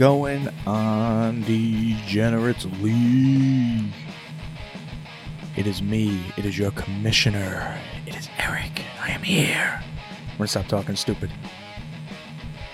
Going 0.00 0.48
on, 0.66 1.42
Degenerates 1.42 2.64
League? 2.80 3.92
It 5.58 5.66
is 5.66 5.82
me. 5.82 6.24
It 6.38 6.46
is 6.46 6.56
your 6.56 6.70
commissioner. 6.70 7.78
It 8.06 8.16
is 8.16 8.30
Eric. 8.38 8.82
I 8.98 9.10
am 9.10 9.20
here. 9.20 9.82
I'm 9.82 10.38
gonna 10.38 10.48
stop 10.48 10.68
talking 10.68 10.96
stupid. 10.96 11.30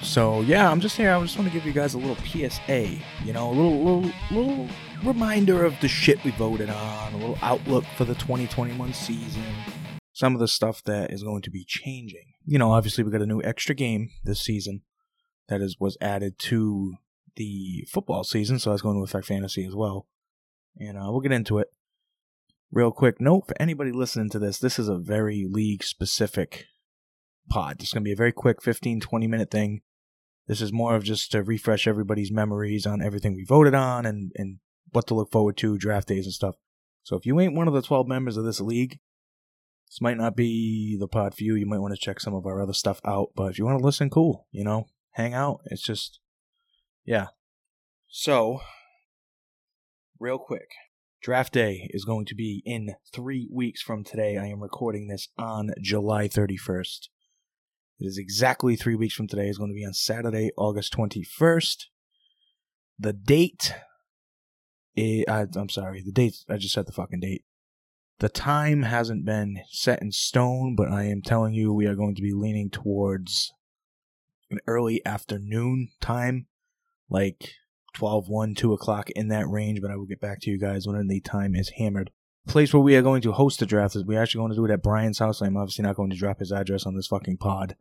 So 0.03 0.43
yeah, 0.43 0.71
I'm 0.71 0.79
just 0.79 0.97
here. 0.97 1.13
I 1.13 1.21
just 1.21 1.37
want 1.37 1.51
to 1.51 1.53
give 1.53 1.67
you 1.67 1.73
guys 1.73 1.95
a 1.95 1.99
little 1.99 2.15
PSA. 2.15 2.97
You 3.25 3.33
know, 3.33 3.51
a 3.51 3.55
little, 3.55 3.83
little, 3.83 4.13
little 4.31 4.69
reminder 5.03 5.65
of 5.65 5.75
the 5.81 5.89
shit 5.89 6.23
we 6.23 6.31
voted 6.31 6.71
on. 6.71 7.13
A 7.13 7.17
little 7.17 7.39
outlook 7.43 7.83
for 7.97 8.05
the 8.05 8.15
2021 8.15 8.93
season. 8.93 9.43
Some 10.13 10.35
of 10.35 10.39
the 10.39 10.47
stuff 10.47 10.81
that 10.85 11.11
is 11.11 11.25
going 11.25 11.43
to 11.43 11.51
be 11.51 11.65
changing. 11.67 12.35
You 12.45 12.61
know, 12.61 12.71
obviously 12.71 13.03
we 13.03 13.11
got 13.11 13.21
a 13.21 13.27
new 13.27 13.43
extra 13.43 13.75
game 13.75 14.11
this 14.23 14.41
season 14.41 14.83
that 15.49 15.61
is 15.61 15.77
was 15.81 15.97
added 16.01 16.39
to 16.39 16.99
the 17.37 17.87
football 17.91 18.25
season, 18.25 18.59
so 18.59 18.71
that's 18.71 18.83
going 18.83 18.97
to 18.97 19.05
affect 19.05 19.27
fantasy 19.27 19.65
as 19.65 19.75
well. 19.75 20.07
And 20.79 20.99
uh, 20.99 21.07
we'll 21.09 21.21
get 21.21 21.33
into 21.33 21.59
it. 21.59 21.69
Real 22.73 22.91
quick 22.91 23.21
note 23.21 23.47
for 23.47 23.55
anybody 23.61 23.93
listening 23.93 24.29
to 24.31 24.39
this, 24.39 24.59
this 24.59 24.79
is 24.79 24.89
a 24.89 24.99
very 24.99 25.47
league 25.49 25.85
specific 25.85 26.67
pod. 27.49 27.77
It's 27.81 27.93
going 27.93 28.03
to 28.03 28.09
be 28.09 28.13
a 28.13 28.17
very 28.17 28.33
quick 28.33 28.61
15, 28.63 29.01
20 29.01 29.27
minute 29.27 29.51
thing. 29.51 29.83
This 30.49 30.61
is 30.61 30.73
more 30.73 30.95
of 30.95 31.05
just 31.05 31.33
to 31.33 31.43
refresh 31.43 31.87
everybody's 31.87 32.31
memories 32.31 32.87
on 32.87 33.03
everything 33.03 33.35
we 33.35 33.45
voted 33.45 33.75
on 33.75 34.07
and, 34.07 34.33
and 34.37 34.59
what 34.93 35.07
to 35.09 35.15
look 35.15 35.31
forward 35.31 35.57
to, 35.59 35.79
draft 35.79 36.09
days 36.09 36.27
and 36.27 36.35
stuff. 36.35 36.57
So 37.03 37.17
if 37.17 37.27
you 37.27 37.39
ain't 37.41 37.55
one 37.55 37.69
of 37.69 37.75
the 37.75 37.83
12 37.83 38.07
members 38.07 38.37
of 38.37 38.45
this 38.45 38.61
league, 38.61 38.99
this 39.89 40.01
might 40.01 40.17
not 40.17 40.37
be 40.37 40.97
the 40.99 41.09
pod 41.09 41.35
for 41.35 41.45
you. 41.45 41.55
You 41.55 41.67
might 41.67 41.79
want 41.79 41.95
to 41.95 42.01
check 42.01 42.21
some 42.21 42.35
of 42.35 42.47
our 42.47 42.61
other 42.61 42.73
stuff 42.73 43.01
out. 43.05 43.31
But 43.37 43.53
if 43.53 43.59
you 43.59 43.65
want 43.65 43.79
to 43.79 43.85
listen, 43.85 44.11
cool. 44.11 44.47
You 44.51 44.65
know, 44.65 44.89
hang 45.13 45.35
out. 45.35 45.61
It's 45.67 45.83
just, 45.83 46.21
yeah. 47.07 47.29
So, 48.09 48.61
real 50.19 50.39
quick, 50.39 50.69
draft 51.23 51.53
day 51.53 51.89
is 51.91 52.05
going 52.05 52.27
to 52.27 52.35
be 52.35 52.63
in 52.67 52.97
three 53.15 53.49
weeks 53.51 53.81
from 53.81 54.03
today. 54.03 54.37
I 54.37 54.47
am 54.47 54.61
recording 54.61 55.07
this 55.07 55.29
on 55.39 55.71
July 55.81 56.29
31st. 56.29 57.09
It 57.99 58.07
is 58.07 58.19
exactly 58.19 58.77
three 58.77 58.97
weeks 58.97 59.15
from 59.15 59.29
today. 59.29 59.49
It's 59.49 59.57
going 59.57 59.71
to 59.71 59.75
be 59.75 59.87
on 59.87 59.95
Saturday, 59.95 60.51
August 60.59 60.93
21st. 60.95 61.85
The 62.99 63.13
date, 63.13 63.75
is, 64.97 65.25
I, 65.29 65.47
I'm 65.55 65.69
sorry, 65.69 66.03
the 66.05 66.13
date, 66.13 66.45
I 66.49 66.57
just 66.57 66.75
said 66.75 66.87
the 66.87 66.93
fucking 66.93 67.21
date. 67.21 67.45
The 68.19 68.29
time 68.29 68.83
hasn't 68.83 69.25
been 69.25 69.61
set 69.71 70.03
in 70.03 70.11
stone, 70.11 70.75
but 70.75 70.91
I 70.91 71.05
am 71.05 71.23
telling 71.23 71.55
you 71.55 71.73
we 71.73 71.87
are 71.87 71.95
going 71.95 72.15
to 72.17 72.23
be 72.23 72.33
leaning 72.33 72.71
towards 72.71 73.53
an 74.51 74.59
early 74.67 75.05
afternoon 75.05 75.91
time, 76.01 76.47
like 77.09 77.53
12, 77.95 78.29
1, 78.29 78.55
2 78.55 78.73
o'clock 78.73 79.11
in 79.11 79.29
that 79.29 79.49
range, 79.49 79.81
but 79.81 79.91
I 79.91 79.97
will 79.97 80.07
get 80.07 80.21
back 80.21 80.41
to 80.43 80.51
you 80.51 80.59
guys 80.59 80.87
when 80.87 81.07
the 81.07 81.21
time 81.21 81.55
is 81.55 81.71
hammered. 81.71 82.11
Place 82.47 82.73
where 82.73 82.83
we 82.83 82.95
are 82.95 83.03
going 83.03 83.23
to 83.23 83.33
host 83.33 83.59
the 83.59 83.67
draft 83.67 83.97
is 83.97 84.05
we're 84.05 84.23
actually 84.23 84.41
going 84.41 84.51
to 84.51 84.57
do 84.57 84.65
it 84.67 84.71
at 84.71 84.83
Brian's 84.83 85.19
house. 85.19 85.41
I'm 85.41 85.57
obviously 85.57 85.83
not 85.83 85.97
going 85.97 86.11
to 86.11 86.17
drop 86.17 86.39
his 86.39 86.53
address 86.53 86.87
on 86.87 86.95
this 86.95 87.09
fucking 87.09 87.39
pod. 87.39 87.77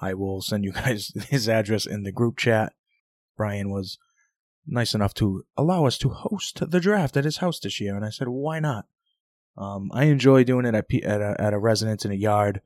I 0.00 0.14
will 0.14 0.42
send 0.42 0.64
you 0.64 0.72
guys 0.84 1.12
his 1.30 1.48
address 1.48 1.86
in 1.86 2.02
the 2.02 2.12
group 2.12 2.36
chat. 2.36 2.72
Brian 3.36 3.70
was 3.70 3.98
nice 4.66 4.94
enough 4.94 5.14
to 5.14 5.44
allow 5.56 5.86
us 5.86 5.98
to 5.98 6.10
host 6.10 6.70
the 6.70 6.80
draft 6.80 7.16
at 7.16 7.24
his 7.24 7.38
house 7.38 7.58
this 7.58 7.80
year, 7.80 7.96
and 7.96 8.04
I 8.04 8.10
said, 8.10 8.28
why 8.28 8.60
not? 8.60 8.86
Um, 9.56 9.90
I 9.94 10.04
enjoy 10.04 10.44
doing 10.44 10.66
it 10.66 10.74
at, 10.74 10.86
at, 11.04 11.20
a, 11.20 11.36
at 11.38 11.54
a 11.54 11.58
residence 11.58 12.04
in 12.04 12.10
a 12.10 12.16
yard 12.16 12.60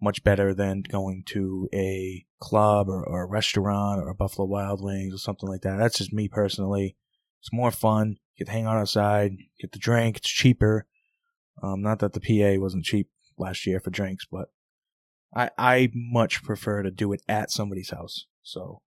much 0.00 0.22
better 0.22 0.54
than 0.54 0.82
going 0.82 1.24
to 1.26 1.68
a 1.74 2.24
club 2.40 2.88
or, 2.88 3.02
or, 3.06 3.22
a 3.22 3.26
restaurant 3.26 4.00
or 4.00 4.08
a 4.08 4.14
Buffalo 4.14 4.46
Wild 4.48 4.82
Wings 4.82 5.14
or 5.14 5.18
something 5.18 5.48
like 5.48 5.60
that. 5.62 5.76
That's 5.76 5.98
just 5.98 6.12
me 6.12 6.26
personally. 6.26 6.96
It's 7.40 7.52
more 7.52 7.70
fun. 7.70 8.16
You 8.36 8.46
can 8.46 8.54
hang 8.54 8.66
out 8.66 8.78
outside, 8.78 9.36
get 9.60 9.72
the 9.72 9.78
drink. 9.78 10.16
It's 10.16 10.28
cheaper. 10.28 10.86
Um, 11.62 11.82
not 11.82 11.98
that 11.98 12.14
the 12.14 12.20
PA 12.20 12.60
wasn't 12.60 12.84
cheap 12.84 13.08
last 13.36 13.66
year 13.66 13.80
for 13.80 13.90
drinks, 13.90 14.26
but 14.30 14.48
I 15.34 15.50
I 15.58 15.90
much 15.94 16.42
prefer 16.42 16.82
to 16.82 16.90
do 16.90 17.12
it 17.12 17.22
at 17.28 17.50
somebody's 17.50 17.90
house. 17.90 18.26
So 18.42 18.80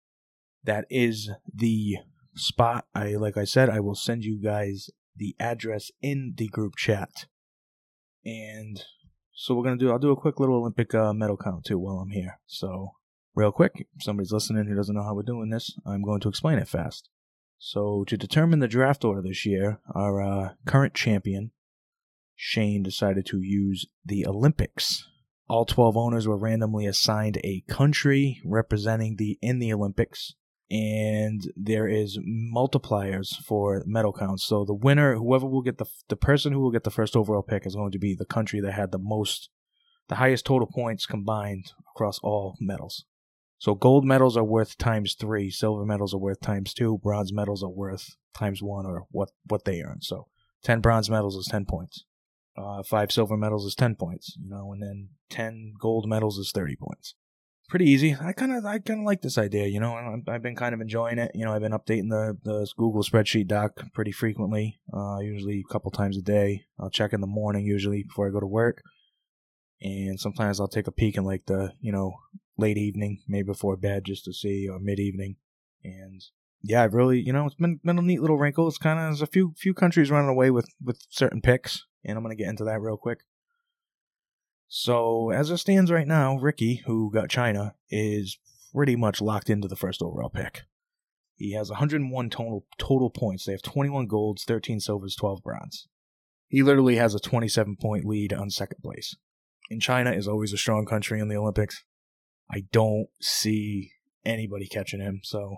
that 0.63 0.86
is 0.90 1.30
the 1.53 1.97
spot. 2.36 2.86
I 2.96 3.13
like 3.16 3.38
I 3.38 3.44
said, 3.44 3.69
I 3.69 3.80
will 3.80 3.96
send 3.96 4.24
you 4.24 4.42
guys 4.42 4.90
the 5.16 5.36
address 5.40 5.92
in 6.02 6.34
the 6.38 6.47
group 6.47 6.75
chat. 6.75 7.25
And 8.25 8.84
so 9.34 9.53
we're 9.53 9.63
gonna 9.63 9.78
do. 9.78 9.92
I'll 9.92 10.00
do 10.00 10.12
a 10.12 10.19
quick 10.19 10.40
little 10.40 10.56
Olympic 10.56 10.94
uh, 10.94 11.13
medal 11.13 11.38
count 11.38 11.66
too 11.66 11.78
while 11.78 11.97
I'm 11.97 12.12
here. 12.12 12.40
So 12.47 12.94
real 13.35 13.51
quick, 13.51 13.88
if 13.95 14.03
somebody's 14.03 14.31
listening 14.31 14.66
who 14.66 14.75
doesn't 14.75 14.95
know 14.95 15.03
how 15.03 15.13
we're 15.13 15.23
doing 15.23 15.49
this, 15.49 15.77
I'm 15.85 16.01
going 16.01 16.21
to 16.21 16.29
explain 16.29 16.57
it 16.57 16.67
fast. 16.67 17.09
So 17.57 18.03
to 18.07 18.17
determine 18.17 18.59
the 18.59 18.67
draft 18.67 19.05
order 19.05 19.21
this 19.21 19.45
year, 19.45 19.79
our 19.95 20.21
uh, 20.21 20.49
current 20.66 20.94
champion 20.94 21.51
Shane 22.35 22.83
decided 22.83 23.25
to 23.27 23.41
use 23.41 23.85
the 24.03 24.25
Olympics. 24.27 25.07
All 25.47 25.66
12 25.66 25.95
owners 25.95 26.27
were 26.27 26.38
randomly 26.38 26.85
assigned 26.85 27.38
a 27.44 27.63
country 27.67 28.41
representing 28.44 29.16
the 29.17 29.38
in 29.41 29.59
the 29.59 29.71
Olympics 29.71 30.33
and 30.73 31.51
there 31.55 31.88
is 31.88 32.17
multipliers 32.17 33.35
for 33.45 33.83
medal 33.85 34.11
counts. 34.11 34.44
So 34.44 34.65
the 34.65 34.73
winner, 34.73 35.15
whoever 35.15 35.45
will 35.45 35.61
get 35.61 35.77
the 35.77 35.85
the 36.07 36.15
person 36.15 36.51
who 36.51 36.61
will 36.61 36.71
get 36.71 36.83
the 36.83 36.89
first 36.89 37.15
overall 37.15 37.44
pick 37.44 37.67
is 37.67 37.75
going 37.75 37.91
to 37.91 38.00
be 38.00 38.15
the 38.15 38.25
country 38.25 38.59
that 38.61 38.71
had 38.71 38.91
the 38.91 38.97
most, 38.97 39.50
the 40.09 40.15
highest 40.15 40.45
total 40.45 40.67
points 40.67 41.05
combined 41.05 41.71
across 41.95 42.17
all 42.23 42.57
medals. 42.59 43.05
So 43.63 43.75
gold 43.75 44.03
medals 44.03 44.35
are 44.35 44.44
worth 44.44 44.78
times 44.78 45.16
three, 45.16 45.50
silver 45.50 45.85
medals 45.85 46.13
are 46.13 46.18
worth 46.18 46.41
times 46.41 46.74
two, 46.74 46.97
bronze 46.97 47.31
medals 47.31 47.63
are 47.63 47.69
worth 47.69 48.18
times 48.34 48.62
one, 48.62 48.85
or 48.85 49.06
what 49.09 49.29
what 49.46 49.63
they 49.63 49.81
earn. 49.81 50.01
So 50.01 50.28
ten 50.66 50.81
bronze 50.81 51.09
medals 51.09 51.38
is 51.38 51.47
ten 51.50 51.63
points. 51.63 52.03
Uh, 52.57 52.84
five 52.84 53.09
silver 53.09 53.38
medals 53.38 53.66
is 53.66 53.74
ten 53.74 53.96
points, 53.96 54.35
you 54.38 54.50
know, 54.50 54.74
and 54.74 54.84
then 54.84 55.12
ten 55.29 55.75
gold 55.79 56.09
medals 56.09 56.38
is 56.38 56.51
thirty 56.51 56.75
points 56.75 57.16
pretty 57.69 57.90
easy. 57.90 58.18
I 58.19 58.34
kind 58.34 58.51
of 58.51 58.66
I 58.66 58.79
kind 58.79 59.00
of 59.00 59.06
like 59.06 59.22
this 59.22 59.38
idea. 59.38 59.68
You 59.68 59.80
know, 59.80 60.22
I've 60.28 60.44
been 60.44 60.57
kind 60.57 60.75
of 60.75 60.81
enjoying 60.81 61.18
it. 61.18 61.31
You 61.34 61.45
know, 61.45 61.53
I've 61.53 61.62
been 61.62 61.72
updating 61.72 62.09
the 62.09 62.38
the 62.44 62.68
Google 62.75 63.01
spreadsheet 63.01 63.47
doc 63.47 63.81
pretty 63.94 64.12
frequently. 64.12 64.81
Uh, 64.94 65.19
usually 65.19 65.63
a 65.66 65.72
couple 65.72 65.90
times 65.90 66.18
a 66.18 66.22
day. 66.22 66.66
I'll 66.78 66.90
check 66.90 67.13
in 67.13 67.22
the 67.22 67.28
morning 67.28 67.66
usually 67.66 68.03
before 68.03 68.28
I 68.28 68.31
go 68.31 68.41
to 68.41 68.45
work, 68.45 68.81
and 69.81 70.19
sometimes 70.19 70.59
I'll 70.59 70.68
take 70.68 70.88
a 70.88 70.91
peek 70.91 71.16
in 71.16 71.24
like 71.24 71.45
the 71.45 71.72
you 71.80 71.94
know 71.94 72.16
late 72.58 72.78
evening, 72.78 73.22
maybe 73.28 73.47
before 73.47 73.78
bed, 73.78 74.06
just 74.06 74.25
to 74.25 74.34
see 74.34 74.68
uh, 74.69 74.74
or 74.74 74.80
mid 74.80 75.00
evening. 75.00 75.38
And 75.84 76.24
yeah, 76.62 76.84
I've 76.84 76.94
really 76.94 77.19
you 77.19 77.34
know 77.34 77.46
it's 77.46 77.56
been 77.56 77.80
been 77.84 78.00
a 78.00 78.02
neat 78.02 78.22
little 78.22 78.38
wrinkle. 78.38 78.68
It's 78.68 78.78
kind 78.78 79.00
of 79.00 79.06
there's 79.06 79.22
a 79.22 79.28
few 79.28 79.53
few 79.58 79.74
countries 79.74 80.12
running 80.12 80.30
away 80.30 80.52
with 80.52 80.69
with 80.81 81.06
certain 81.09 81.42
picks, 81.42 81.86
and 82.03 82.18
I'm 82.18 82.24
gonna 82.24 82.36
get 82.36 82.50
into 82.50 82.63
that 82.66 82.81
real 82.81 82.97
quick. 82.97 83.19
So, 84.68 85.30
as 85.30 85.52
it 85.52 85.58
stands 85.58 85.92
right 85.92 86.08
now, 86.08 86.38
Ricky, 86.38 86.81
who 86.88 87.12
got 87.13 87.30
China, 87.30 87.75
is 87.92 88.40
pretty 88.74 88.96
much 88.96 89.22
locked 89.22 89.50
into 89.50 89.68
the 89.68 89.75
first 89.75 90.02
overall 90.02 90.30
pick. 90.30 90.62
He 91.36 91.53
has 91.53 91.69
101 91.69 92.30
total 92.30 92.66
total 92.80 93.09
points. 93.09 93.46
They 93.46 93.52
have 93.52 93.62
21 93.62 94.08
golds, 94.08 94.44
13 94.46 94.80
silvers, 94.80 95.16
12 95.16 95.44
bronze. 95.44 95.88
He 96.47 96.63
literally 96.63 96.96
has 96.96 97.13
a 97.16 97.19
27 97.19 97.78
point 97.78 98.06
lead 98.06 98.34
on 98.34 98.50
second 98.50 98.81
place. 98.84 99.16
And 99.69 99.81
China 99.81 100.12
is 100.12 100.28
always 100.28 100.53
a 100.53 100.58
strong 100.58 100.86
country 100.86 101.19
in 101.19 101.28
the 101.28 101.38
Olympics. 101.38 101.84
I 102.50 102.66
don't 102.72 103.08
see 103.22 103.92
anybody 104.26 104.68
catching 104.68 105.00
him. 105.00 105.22
So, 105.24 105.57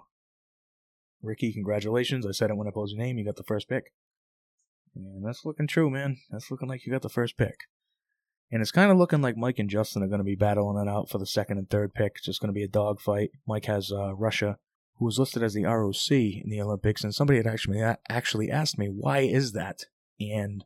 Ricky, 1.22 1.54
congratulations. 1.54 2.26
I 2.26 2.32
said 2.32 2.50
it 2.50 2.58
when 2.58 2.68
I 2.68 2.72
posed 2.72 2.96
your 2.96 3.04
name. 3.04 3.18
You 3.18 3.26
got 3.26 3.36
the 3.36 3.44
first 3.44 3.68
pick. 3.68 3.92
And 4.96 5.26
that's 5.26 5.46
looking 5.46 5.68
true, 5.68 5.90
man. 5.90 6.18
That's 6.32 6.50
looking 6.50 6.70
like 6.70 6.86
you 6.86 6.92
got 6.92 7.02
the 7.02 7.10
first 7.10 7.38
pick. 7.38 7.56
And 8.52 8.62
it's 8.62 8.72
kind 8.72 8.92
of 8.92 8.98
looking 8.98 9.22
like 9.22 9.36
Mike 9.36 9.60
and 9.60 9.70
Justin 9.70 10.04
are 10.04 10.08
going 10.08 10.20
to 10.20 10.24
be 10.24 10.36
battling 10.36 10.82
it 10.82 10.90
out 10.90 11.10
for 11.10 11.18
the 11.18 11.26
second 11.26 11.58
and 11.58 11.70
third 11.70 11.94
pick. 11.94 12.14
It's 12.16 12.26
just 12.26 12.40
going 12.40 12.50
to 12.50 12.54
be 12.54 12.64
a 12.64 12.68
dogfight. 12.68 13.31
Mike 13.48 13.66
has 13.66 13.92
uh, 13.92 14.14
Russia, 14.16 14.58
who 14.98 15.06
was 15.06 15.20
listed 15.20 15.44
as 15.44 15.54
the 15.54 15.66
ROC 15.66 16.12
in 16.12 16.50
the 16.50 16.62
Olympics, 16.62 17.04
and 17.04 17.14
somebody 17.14 17.38
had 17.38 17.48
actually 17.48 17.81
actually 18.10 18.50
asked 18.50 18.78
me 18.78 18.88
why 18.88 19.20
is 19.20 19.52
that, 19.54 19.86
and 20.20 20.64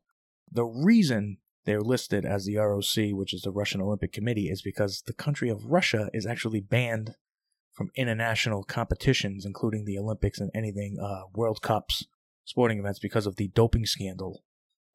the 0.52 0.66
reason 0.66 1.38
they're 1.70 1.82
listed 1.82 2.26
as 2.26 2.46
the 2.46 2.58
ROC, 2.58 3.12
which 3.12 3.32
is 3.32 3.44
the 3.44 3.52
Russian 3.52 3.80
Olympic 3.80 4.12
Committee, 4.12 4.50
is 4.50 4.64
because 4.64 5.04
the 5.06 5.14
country 5.14 5.50
of 5.50 5.68
Russia 5.68 6.10
is 6.14 6.26
actually 6.26 6.62
banned 6.62 7.14
from 7.72 7.92
international 7.96 8.64
competitions, 8.64 9.46
including 9.46 9.86
the 9.86 10.00
Olympics 10.00 10.40
and 10.40 10.50
anything 10.56 10.98
uh, 11.00 11.26
World 11.36 11.62
Cups, 11.62 12.08
sporting 12.44 12.80
events, 12.80 12.98
because 12.98 13.28
of 13.28 13.36
the 13.36 13.50
doping 13.50 13.86
scandal 13.86 14.44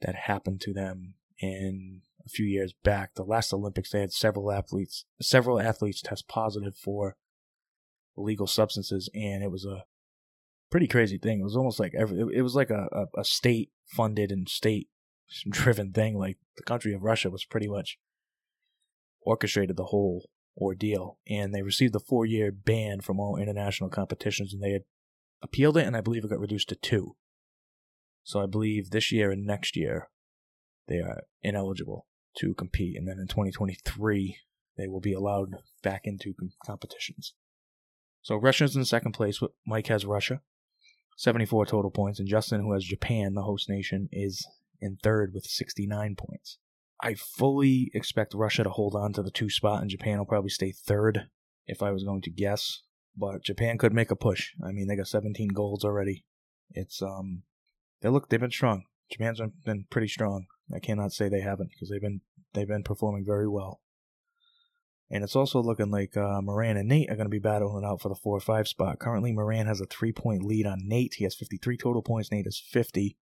that 0.00 0.16
happened 0.16 0.60
to 0.62 0.72
them 0.72 1.14
in 1.38 2.02
a 2.26 2.28
few 2.28 2.44
years 2.44 2.74
back, 2.82 3.14
the 3.14 3.22
last 3.22 3.52
Olympics, 3.52 3.92
they 3.92 4.00
had 4.00 4.12
several 4.12 4.50
athletes, 4.50 5.04
several 5.22 5.60
athletes 5.60 6.02
test 6.02 6.26
positive 6.26 6.74
for 6.74 7.16
illegal 8.16 8.48
substances, 8.48 9.08
and 9.14 9.44
it 9.44 9.50
was 9.52 9.64
a 9.64 9.84
pretty 10.72 10.88
crazy 10.88 11.18
thing. 11.18 11.38
It 11.38 11.44
was 11.44 11.56
almost 11.56 11.78
like 11.78 11.94
every, 11.96 12.18
it 12.34 12.42
was 12.42 12.56
like 12.56 12.70
a, 12.70 12.88
a, 12.90 13.20
a 13.20 13.24
state 13.24 13.70
funded 13.86 14.32
and 14.32 14.48
state 14.48 14.88
driven 15.50 15.92
thing. 15.92 16.18
Like 16.18 16.38
the 16.56 16.62
country 16.62 16.94
of 16.94 17.02
Russia 17.02 17.30
was 17.30 17.44
pretty 17.44 17.68
much 17.68 17.98
orchestrated 19.22 19.76
the 19.76 19.84
whole 19.84 20.28
ordeal, 20.56 21.18
and 21.28 21.54
they 21.54 21.62
received 21.62 21.94
a 21.96 22.00
four 22.00 22.26
year 22.26 22.52
ban 22.52 23.00
from 23.00 23.18
all 23.18 23.36
international 23.36 23.90
competitions, 23.90 24.52
and 24.52 24.62
they 24.62 24.72
had 24.72 24.82
appealed 25.42 25.76
it, 25.76 25.86
and 25.86 25.96
I 25.96 26.00
believe 26.00 26.24
it 26.24 26.30
got 26.30 26.40
reduced 26.40 26.68
to 26.70 26.76
two. 26.76 27.16
So 28.22 28.40
I 28.40 28.46
believe 28.46 28.90
this 28.90 29.12
year 29.12 29.30
and 29.30 29.44
next 29.44 29.76
year 29.76 30.08
they 30.88 30.96
are 30.96 31.24
ineligible 31.42 32.06
to 32.38 32.54
compete, 32.54 32.96
and 32.96 33.06
then 33.06 33.18
in 33.18 33.28
2023 33.28 34.38
they 34.76 34.88
will 34.88 35.00
be 35.00 35.12
allowed 35.12 35.50
back 35.82 36.02
into 36.04 36.34
competitions. 36.64 37.34
So 38.22 38.36
Russia's 38.36 38.74
in 38.74 38.84
second 38.84 39.12
place. 39.12 39.40
Mike 39.66 39.86
has 39.88 40.06
Russia, 40.06 40.40
74 41.16 41.66
total 41.66 41.90
points, 41.90 42.18
and 42.18 42.26
Justin, 42.26 42.62
who 42.62 42.72
has 42.72 42.84
Japan, 42.84 43.34
the 43.34 43.42
host 43.42 43.68
nation, 43.68 44.08
is 44.10 44.46
in 44.80 44.96
third 45.02 45.32
with 45.34 45.44
69 45.44 46.16
points. 46.16 46.58
I 47.02 47.14
fully 47.14 47.90
expect 47.94 48.34
Russia 48.34 48.64
to 48.64 48.70
hold 48.70 48.94
on 48.94 49.12
to 49.14 49.22
the 49.22 49.30
two 49.30 49.50
spot, 49.50 49.80
and 49.80 49.90
Japan 49.90 50.18
will 50.18 50.26
probably 50.26 50.50
stay 50.50 50.72
third 50.72 51.28
if 51.66 51.82
I 51.82 51.90
was 51.90 52.04
going 52.04 52.22
to 52.22 52.30
guess. 52.30 52.82
But 53.16 53.42
Japan 53.42 53.78
could 53.78 53.92
make 53.92 54.10
a 54.10 54.16
push. 54.16 54.52
I 54.64 54.72
mean, 54.72 54.88
they 54.88 54.96
got 54.96 55.06
17 55.06 55.48
goals 55.48 55.84
already. 55.84 56.24
It's 56.70 57.02
um, 57.02 57.42
they 58.00 58.08
look 58.08 58.28
they've 58.28 58.40
been 58.40 58.50
strong. 58.50 58.84
Japan's 59.10 59.40
been 59.64 59.86
pretty 59.90 60.08
strong. 60.08 60.46
I 60.74 60.78
cannot 60.78 61.12
say 61.12 61.28
they 61.28 61.40
haven't 61.40 61.70
because 61.70 61.90
they've 61.90 62.00
been 62.00 62.22
they've 62.54 62.66
been 62.66 62.82
performing 62.82 63.24
very 63.24 63.48
well. 63.48 63.80
And 65.10 65.22
it's 65.22 65.36
also 65.36 65.62
looking 65.62 65.90
like 65.90 66.16
uh, 66.16 66.40
Moran 66.40 66.76
and 66.76 66.88
Nate 66.88 67.10
are 67.10 67.14
going 67.14 67.26
to 67.26 67.30
be 67.30 67.38
battling 67.38 67.84
out 67.84 68.00
for 68.00 68.08
the 68.08 68.14
4 68.14 68.38
or 68.38 68.40
5 68.40 68.66
spot. 68.66 68.98
Currently, 68.98 69.32
Moran 69.32 69.66
has 69.66 69.80
a 69.80 69.86
three 69.86 70.12
point 70.12 70.42
lead 70.42 70.66
on 70.66 70.88
Nate. 70.88 71.14
He 71.14 71.24
has 71.24 71.34
53 71.34 71.76
total 71.76 72.02
points. 72.02 72.32
Nate 72.32 72.46
has 72.46 72.58
50. 72.58 73.16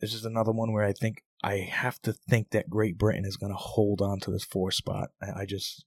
This 0.00 0.14
is 0.14 0.24
another 0.24 0.52
one 0.52 0.72
where 0.72 0.84
I 0.84 0.92
think 0.92 1.22
I 1.42 1.58
have 1.58 2.00
to 2.02 2.12
think 2.12 2.50
that 2.50 2.70
Great 2.70 2.96
Britain 2.96 3.24
is 3.24 3.36
going 3.36 3.52
to 3.52 3.58
hold 3.58 4.00
on 4.00 4.18
to 4.20 4.30
this 4.30 4.44
four 4.44 4.70
spot. 4.70 5.10
I, 5.22 5.44
just. 5.44 5.84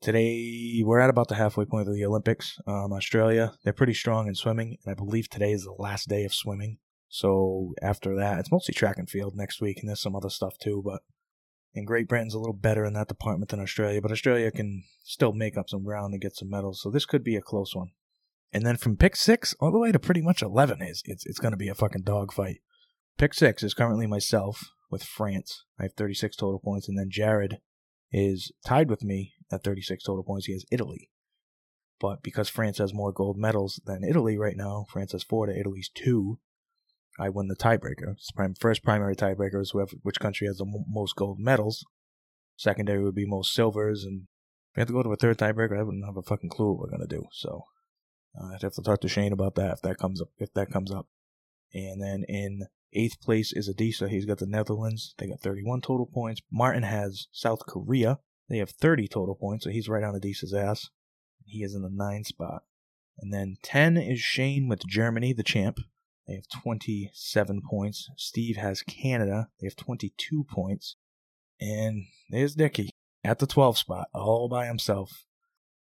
Today, 0.00 0.80
we're 0.82 1.00
at 1.00 1.10
about 1.10 1.28
the 1.28 1.34
halfway 1.34 1.66
point 1.66 1.86
of 1.86 1.94
the 1.94 2.06
Olympics. 2.06 2.58
Um, 2.66 2.90
Australia, 2.92 3.52
they're 3.62 3.74
pretty 3.74 3.92
strong 3.92 4.28
in 4.28 4.34
swimming, 4.34 4.78
and 4.82 4.90
I 4.90 4.94
believe 4.94 5.28
today 5.28 5.52
is 5.52 5.64
the 5.64 5.72
last 5.72 6.08
day 6.08 6.24
of 6.24 6.32
swimming. 6.32 6.78
So 7.10 7.74
after 7.82 8.16
that, 8.16 8.38
it's 8.38 8.50
mostly 8.50 8.72
track 8.72 8.96
and 8.96 9.10
field 9.10 9.36
next 9.36 9.60
week, 9.60 9.78
and 9.80 9.88
there's 9.88 10.00
some 10.00 10.16
other 10.16 10.30
stuff 10.30 10.56
too. 10.58 10.80
But 10.82 11.02
and 11.74 11.86
Great 11.86 12.08
Britain's 12.08 12.34
a 12.34 12.38
little 12.38 12.54
better 12.54 12.84
in 12.84 12.94
that 12.94 13.08
department 13.08 13.50
than 13.50 13.60
Australia, 13.60 14.00
but 14.00 14.10
Australia 14.10 14.50
can 14.50 14.84
still 15.04 15.32
make 15.32 15.58
up 15.58 15.68
some 15.68 15.84
ground 15.84 16.14
and 16.14 16.22
get 16.22 16.34
some 16.34 16.48
medals. 16.48 16.80
So 16.80 16.90
this 16.90 17.04
could 17.04 17.22
be 17.22 17.36
a 17.36 17.42
close 17.42 17.74
one. 17.74 17.90
And 18.52 18.64
then 18.64 18.76
from 18.76 18.96
pick 18.96 19.16
six 19.16 19.54
all 19.60 19.70
the 19.70 19.78
way 19.78 19.92
to 19.92 19.98
pretty 19.98 20.22
much 20.22 20.40
eleven 20.40 20.80
is 20.80 21.02
it's 21.04 21.26
it's 21.26 21.38
going 21.38 21.52
to 21.52 21.58
be 21.58 21.68
a 21.68 21.74
fucking 21.74 22.02
dogfight. 22.02 22.60
Pick 23.20 23.34
six 23.34 23.62
is 23.62 23.74
currently 23.74 24.06
myself 24.06 24.70
with 24.90 25.04
France. 25.04 25.66
I 25.78 25.82
have 25.82 25.92
36 25.92 26.36
total 26.36 26.58
points, 26.58 26.88
and 26.88 26.98
then 26.98 27.10
Jared 27.10 27.58
is 28.10 28.50
tied 28.64 28.88
with 28.88 29.04
me 29.04 29.34
at 29.52 29.62
36 29.62 30.04
total 30.04 30.24
points. 30.24 30.46
He 30.46 30.54
has 30.54 30.64
Italy. 30.72 31.10
But 32.00 32.22
because 32.22 32.48
France 32.48 32.78
has 32.78 32.94
more 32.94 33.12
gold 33.12 33.36
medals 33.36 33.78
than 33.84 34.04
Italy 34.04 34.38
right 34.38 34.56
now, 34.56 34.86
France 34.88 35.12
has 35.12 35.22
four 35.22 35.44
to 35.44 35.52
Italy's 35.52 35.90
two. 35.94 36.38
I 37.18 37.28
win 37.28 37.48
the 37.48 37.56
tiebreaker. 37.56 38.14
First 38.58 38.82
primary 38.82 39.14
tiebreaker 39.14 39.60
is 39.60 39.72
whoever, 39.72 39.96
which 40.02 40.18
country 40.18 40.46
has 40.46 40.56
the 40.56 40.82
most 40.88 41.14
gold 41.14 41.38
medals. 41.38 41.84
Secondary 42.56 43.04
would 43.04 43.14
be 43.14 43.26
most 43.26 43.52
silvers, 43.52 44.02
and 44.02 44.28
if 44.72 44.76
we 44.76 44.80
have 44.80 44.88
to 44.88 44.94
go 44.94 45.02
to 45.02 45.12
a 45.12 45.16
third 45.16 45.36
tiebreaker, 45.36 45.78
I 45.78 45.82
wouldn't 45.82 46.06
have 46.06 46.16
a 46.16 46.22
fucking 46.22 46.48
clue 46.48 46.72
what 46.72 46.78
we're 46.78 46.96
gonna 46.96 47.06
do. 47.06 47.26
So 47.32 47.66
uh, 48.40 48.54
I'd 48.54 48.62
have 48.62 48.72
to 48.76 48.82
talk 48.82 49.02
to 49.02 49.08
Shane 49.08 49.34
about 49.34 49.56
that 49.56 49.74
if 49.74 49.82
that 49.82 49.98
comes 49.98 50.22
up. 50.22 50.28
If 50.38 50.54
that 50.54 50.70
comes 50.70 50.90
up, 50.90 51.06
and 51.74 52.00
then 52.00 52.24
in 52.26 52.62
eighth 52.92 53.20
place 53.20 53.52
is 53.52 53.68
Adisa. 53.68 54.08
He's 54.08 54.26
got 54.26 54.38
the 54.38 54.46
Netherlands. 54.46 55.14
They 55.18 55.28
got 55.28 55.40
31 55.40 55.80
total 55.80 56.06
points. 56.06 56.40
Martin 56.50 56.82
has 56.82 57.28
South 57.32 57.66
Korea. 57.66 58.18
They 58.48 58.58
have 58.58 58.70
30 58.70 59.08
total 59.08 59.34
points, 59.34 59.64
so 59.64 59.70
he's 59.70 59.88
right 59.88 60.02
on 60.02 60.18
Adisa's 60.18 60.54
ass. 60.54 60.90
He 61.44 61.62
is 61.62 61.74
in 61.74 61.82
the 61.82 61.90
nine 61.90 62.24
spot. 62.24 62.62
And 63.18 63.32
then 63.32 63.56
10 63.62 63.96
is 63.96 64.20
Shane 64.20 64.68
with 64.68 64.86
Germany, 64.86 65.32
the 65.32 65.42
champ. 65.42 65.78
They 66.26 66.34
have 66.34 66.48
27 66.62 67.62
points. 67.68 68.08
Steve 68.16 68.56
has 68.56 68.82
Canada. 68.82 69.48
They 69.60 69.66
have 69.66 69.76
22 69.76 70.44
points. 70.44 70.96
And 71.60 72.06
there's 72.30 72.54
Dicky 72.54 72.90
at 73.22 73.38
the 73.38 73.46
12th 73.46 73.78
spot, 73.78 74.08
all 74.14 74.48
by 74.48 74.66
himself, 74.66 75.26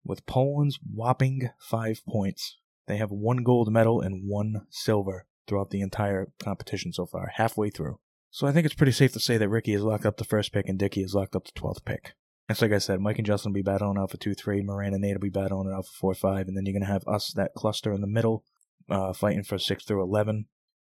with 0.03 0.25
Poland's 0.25 0.79
whopping 0.83 1.49
five 1.59 2.01
points. 2.07 2.57
They 2.87 2.97
have 2.97 3.11
one 3.11 3.37
gold 3.37 3.71
medal 3.71 4.01
and 4.01 4.27
one 4.27 4.65
silver 4.69 5.25
throughout 5.49 5.71
the 5.71 5.81
entire 5.81 6.31
competition 6.41 6.93
so 6.93 7.05
far, 7.05 7.31
halfway 7.35 7.69
through. 7.69 7.99
So 8.31 8.47
I 8.47 8.51
think 8.51 8.65
it's 8.65 8.75
pretty 8.75 8.91
safe 8.91 9.11
to 9.13 9.19
say 9.19 9.37
that 9.37 9.49
Ricky 9.49 9.73
has 9.73 9.81
locked 9.81 10.05
up 10.05 10.17
the 10.17 10.23
first 10.23 10.53
pick 10.53 10.69
and 10.69 10.77
Dicky 10.77 11.01
has 11.01 11.15
locked 11.15 11.35
up 11.35 11.45
the 11.45 11.59
12th 11.59 11.83
pick. 11.83 12.13
And 12.47 12.57
so 12.57 12.65
like 12.65 12.73
I 12.73 12.77
said, 12.77 13.01
Mike 13.01 13.17
and 13.17 13.25
Justin 13.25 13.51
will 13.51 13.55
be 13.55 13.63
battling 13.63 13.97
out 13.97 14.11
for 14.11 14.17
2 14.17 14.33
3, 14.33 14.61
Moran 14.61 14.93
and 14.93 15.01
Nate 15.01 15.15
will 15.15 15.21
be 15.21 15.29
battling 15.29 15.73
out 15.73 15.85
for 15.87 16.13
4 16.13 16.15
5, 16.15 16.47
and 16.47 16.55
then 16.55 16.65
you're 16.65 16.73
going 16.73 16.85
to 16.85 16.91
have 16.91 17.07
us, 17.07 17.33
that 17.33 17.53
cluster 17.55 17.91
in 17.91 18.01
the 18.01 18.07
middle, 18.07 18.43
uh, 18.89 19.13
fighting 19.13 19.43
for 19.43 19.57
6 19.57 19.83
through 19.83 20.01
11. 20.01 20.45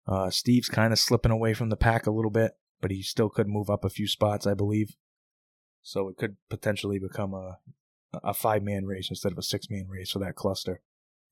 Uh, 0.08 0.30
Steve's 0.30 0.70
kind 0.70 0.94
of 0.94 1.00
slipping 1.00 1.32
away 1.32 1.54
from 1.54 1.70
the 1.70 1.78
pack 1.78 2.08
a 2.08 2.12
little 2.12 2.32
bit, 2.32 2.54
but 2.82 2.92
he 2.92 3.02
still 3.02 3.30
could 3.30 3.48
move 3.48 3.70
up 3.70 3.84
a 3.86 3.90
few 3.90 4.08
spots, 4.08 4.48
I 4.48 4.54
believe. 4.54 4.96
So 5.82 6.10
it 6.10 6.18
could 6.18 6.38
potentially 6.50 7.00
become 7.00 7.34
a 7.34 7.58
a 8.24 8.34
five 8.34 8.64
man 8.64 8.86
race 8.86 9.10
instead 9.10 9.32
of 9.32 9.38
a 9.38 9.44
six 9.44 9.70
man 9.70 9.88
race 9.90 10.12
for 10.12 10.20
that 10.20 10.36
cluster. 10.36 10.82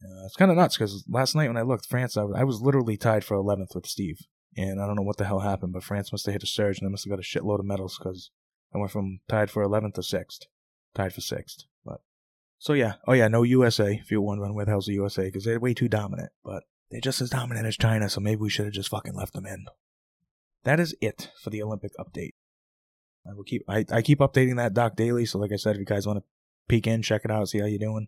Uh, 0.04 0.26
it's 0.26 0.36
kind 0.36 0.52
of 0.52 0.58
nuts 0.58 0.78
because 0.78 1.06
last 1.08 1.36
night 1.36 1.48
when 1.48 1.58
I 1.58 1.62
looked, 1.62 1.86
France, 1.86 2.18
I 2.18 2.24
was, 2.24 2.36
I 2.38 2.44
was 2.44 2.62
literally 2.62 2.98
tied 2.98 3.24
for 3.24 3.38
11th 3.38 3.76
with 3.76 3.86
Steve. 3.86 4.20
And 4.56 4.82
I 4.82 4.86
don't 4.86 4.96
know 4.96 5.04
what 5.04 5.18
the 5.18 5.26
hell 5.26 5.40
happened, 5.40 5.74
but 5.74 5.84
France 5.84 6.12
must 6.12 6.26
have 6.26 6.34
hit 6.34 6.44
a 6.44 6.48
surge 6.48 6.80
and 6.80 6.88
they 6.88 6.92
must 6.92 7.06
have 7.06 7.12
got 7.12 7.20
a 7.20 7.24
shitload 7.24 7.60
of 7.60 7.66
medals 7.66 7.98
because 7.98 8.30
I 8.74 8.78
went 8.78 8.92
from 8.92 9.20
tied 9.28 9.50
for 9.50 9.66
11th 9.66 9.96
to 9.96 10.02
6th. 10.02 10.46
Tied 10.94 11.14
for 11.14 11.22
6th. 11.22 11.64
But 11.86 12.02
so 12.60 12.74
yeah, 12.74 12.94
oh 13.08 13.14
yeah, 13.14 13.28
no 13.28 13.44
USA. 13.44 13.94
If 13.94 14.12
you're 14.12 14.22
wondering 14.22 14.54
where 14.54 14.66
the 14.66 14.72
hell's 14.72 14.86
the 14.86 14.94
USA, 14.94 15.26
because 15.26 15.46
they're 15.46 15.60
way 15.60 15.74
too 15.74 15.90
dominant. 15.90 16.32
But 16.44 16.64
they're 16.92 17.02
just 17.02 17.22
as 17.22 17.32
dominant 17.32 17.66
as 17.66 17.78
China, 17.78 18.10
so 18.10 18.22
maybe 18.22 18.42
we 18.42 18.50
should 18.50 18.66
have 18.66 18.74
just 18.74 18.90
fucking 18.90 19.16
left 19.16 19.34
them 19.34 19.48
in. 19.48 19.66
That 20.64 20.80
is 20.80 20.96
it 21.02 21.32
for 21.42 21.50
the 21.50 21.64
Olympic 21.64 21.92
update. 22.00 22.34
I 23.28 23.34
will 23.34 23.44
keep 23.44 23.64
I, 23.68 23.86
I 23.92 24.02
keep 24.02 24.20
updating 24.20 24.58
that 24.58 24.74
doc 24.74 24.96
daily. 24.96 25.26
So 25.26 25.40
like 25.40 25.52
I 25.52 25.56
said, 25.56 25.76
if 25.76 25.80
you 25.80 25.86
guys 25.86 26.06
want 26.06 26.20
to 26.20 26.26
peek 26.68 26.86
in, 26.86 27.02
check 27.02 27.22
it 27.26 27.32
out, 27.32 27.50
see 27.50 27.60
how 27.60 27.66
you're 27.66 27.80
doing, 27.80 28.08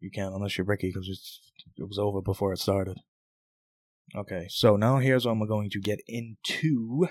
you 0.00 0.10
can't 0.10 0.34
unless 0.34 0.56
you're 0.56 0.66
Ricky 0.66 0.88
because 0.88 1.40
it 1.76 1.88
was 1.88 1.98
over 1.98 2.20
before 2.20 2.52
it 2.52 2.58
started. 2.58 2.98
Okay, 4.16 4.46
so 4.48 4.76
now 4.76 4.98
here's 4.98 5.26
when 5.26 5.38
we're 5.38 5.46
going 5.46 5.70
to 5.70 5.80
get 5.80 6.00
into 6.06 7.08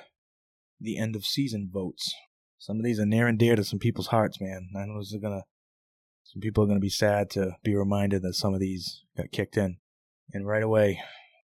the 0.79 0.97
end 0.97 1.15
of 1.15 1.25
season 1.25 1.69
votes. 1.71 2.13
Some 2.57 2.77
of 2.77 2.83
these 2.83 2.99
are 2.99 3.05
near 3.05 3.27
and 3.27 3.37
dear 3.37 3.55
to 3.55 3.63
some 3.63 3.79
people's 3.79 4.07
hearts, 4.07 4.41
man. 4.41 4.69
I 4.75 4.85
know 4.85 4.99
this 4.99 5.13
is 5.13 5.21
gonna 5.21 5.43
some 6.27 6.41
people 6.41 6.61
are 6.61 6.67
going 6.67 6.77
to 6.77 6.81
be 6.81 6.89
sad 6.89 7.29
to 7.31 7.55
be 7.63 7.73
reminded 7.73 8.21
that 8.23 8.33
some 8.33 8.53
of 8.53 8.59
these 8.59 9.03
got 9.15 9.31
kicked 9.31 9.55
in. 9.55 9.77
And 10.33 10.45
right 10.45 10.61
away, 10.61 11.01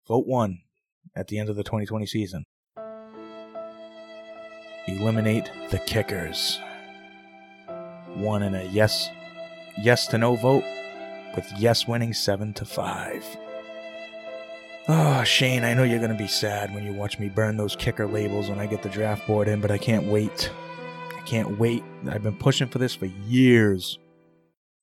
vote 0.08 0.28
one 0.28 0.60
at 1.16 1.28
the 1.28 1.40
end 1.40 1.50
of 1.50 1.56
the 1.56 1.64
2020 1.64 2.06
season. 2.06 2.46
Eliminate 4.88 5.50
the 5.72 5.80
kickers. 5.80 6.60
One 8.14 8.44
in 8.44 8.54
a 8.54 8.64
yes, 8.66 9.10
yes 9.82 10.06
to 10.08 10.20
no 10.20 10.36
vote, 10.36 10.64
with 11.36 11.52
yes 11.58 11.88
winning 11.88 12.14
seven 12.14 12.54
to 12.54 12.66
five. 12.66 13.26
Oh, 14.88 15.24
Shane, 15.24 15.64
I 15.64 15.76
know 15.76 15.84
you're 15.84 16.00
going 16.00 16.12
to 16.12 16.18
be 16.18 16.28
sad 16.28 16.74
when 16.74 16.84
you 16.84 16.94
watch 16.94 17.20
me 17.20 17.30
burn 17.30 17.58
those 17.58 17.76
kicker 17.76 18.08
labels 18.08 18.50
when 18.50 18.60
I 18.60 18.66
get 18.66 18.82
the 18.82 18.90
draft 18.90 19.28
board 19.28 19.48
in, 19.48 19.62
but 19.62 19.70
I 19.70 19.78
can't 19.78 20.08
wait. 20.08 20.50
I 21.16 21.22
can't 21.22 21.60
wait. 21.60 21.84
I've 22.10 22.24
been 22.24 22.38
pushing 22.38 22.70
for 22.70 22.80
this 22.80 22.96
for 22.96 23.06
years. 23.06 24.00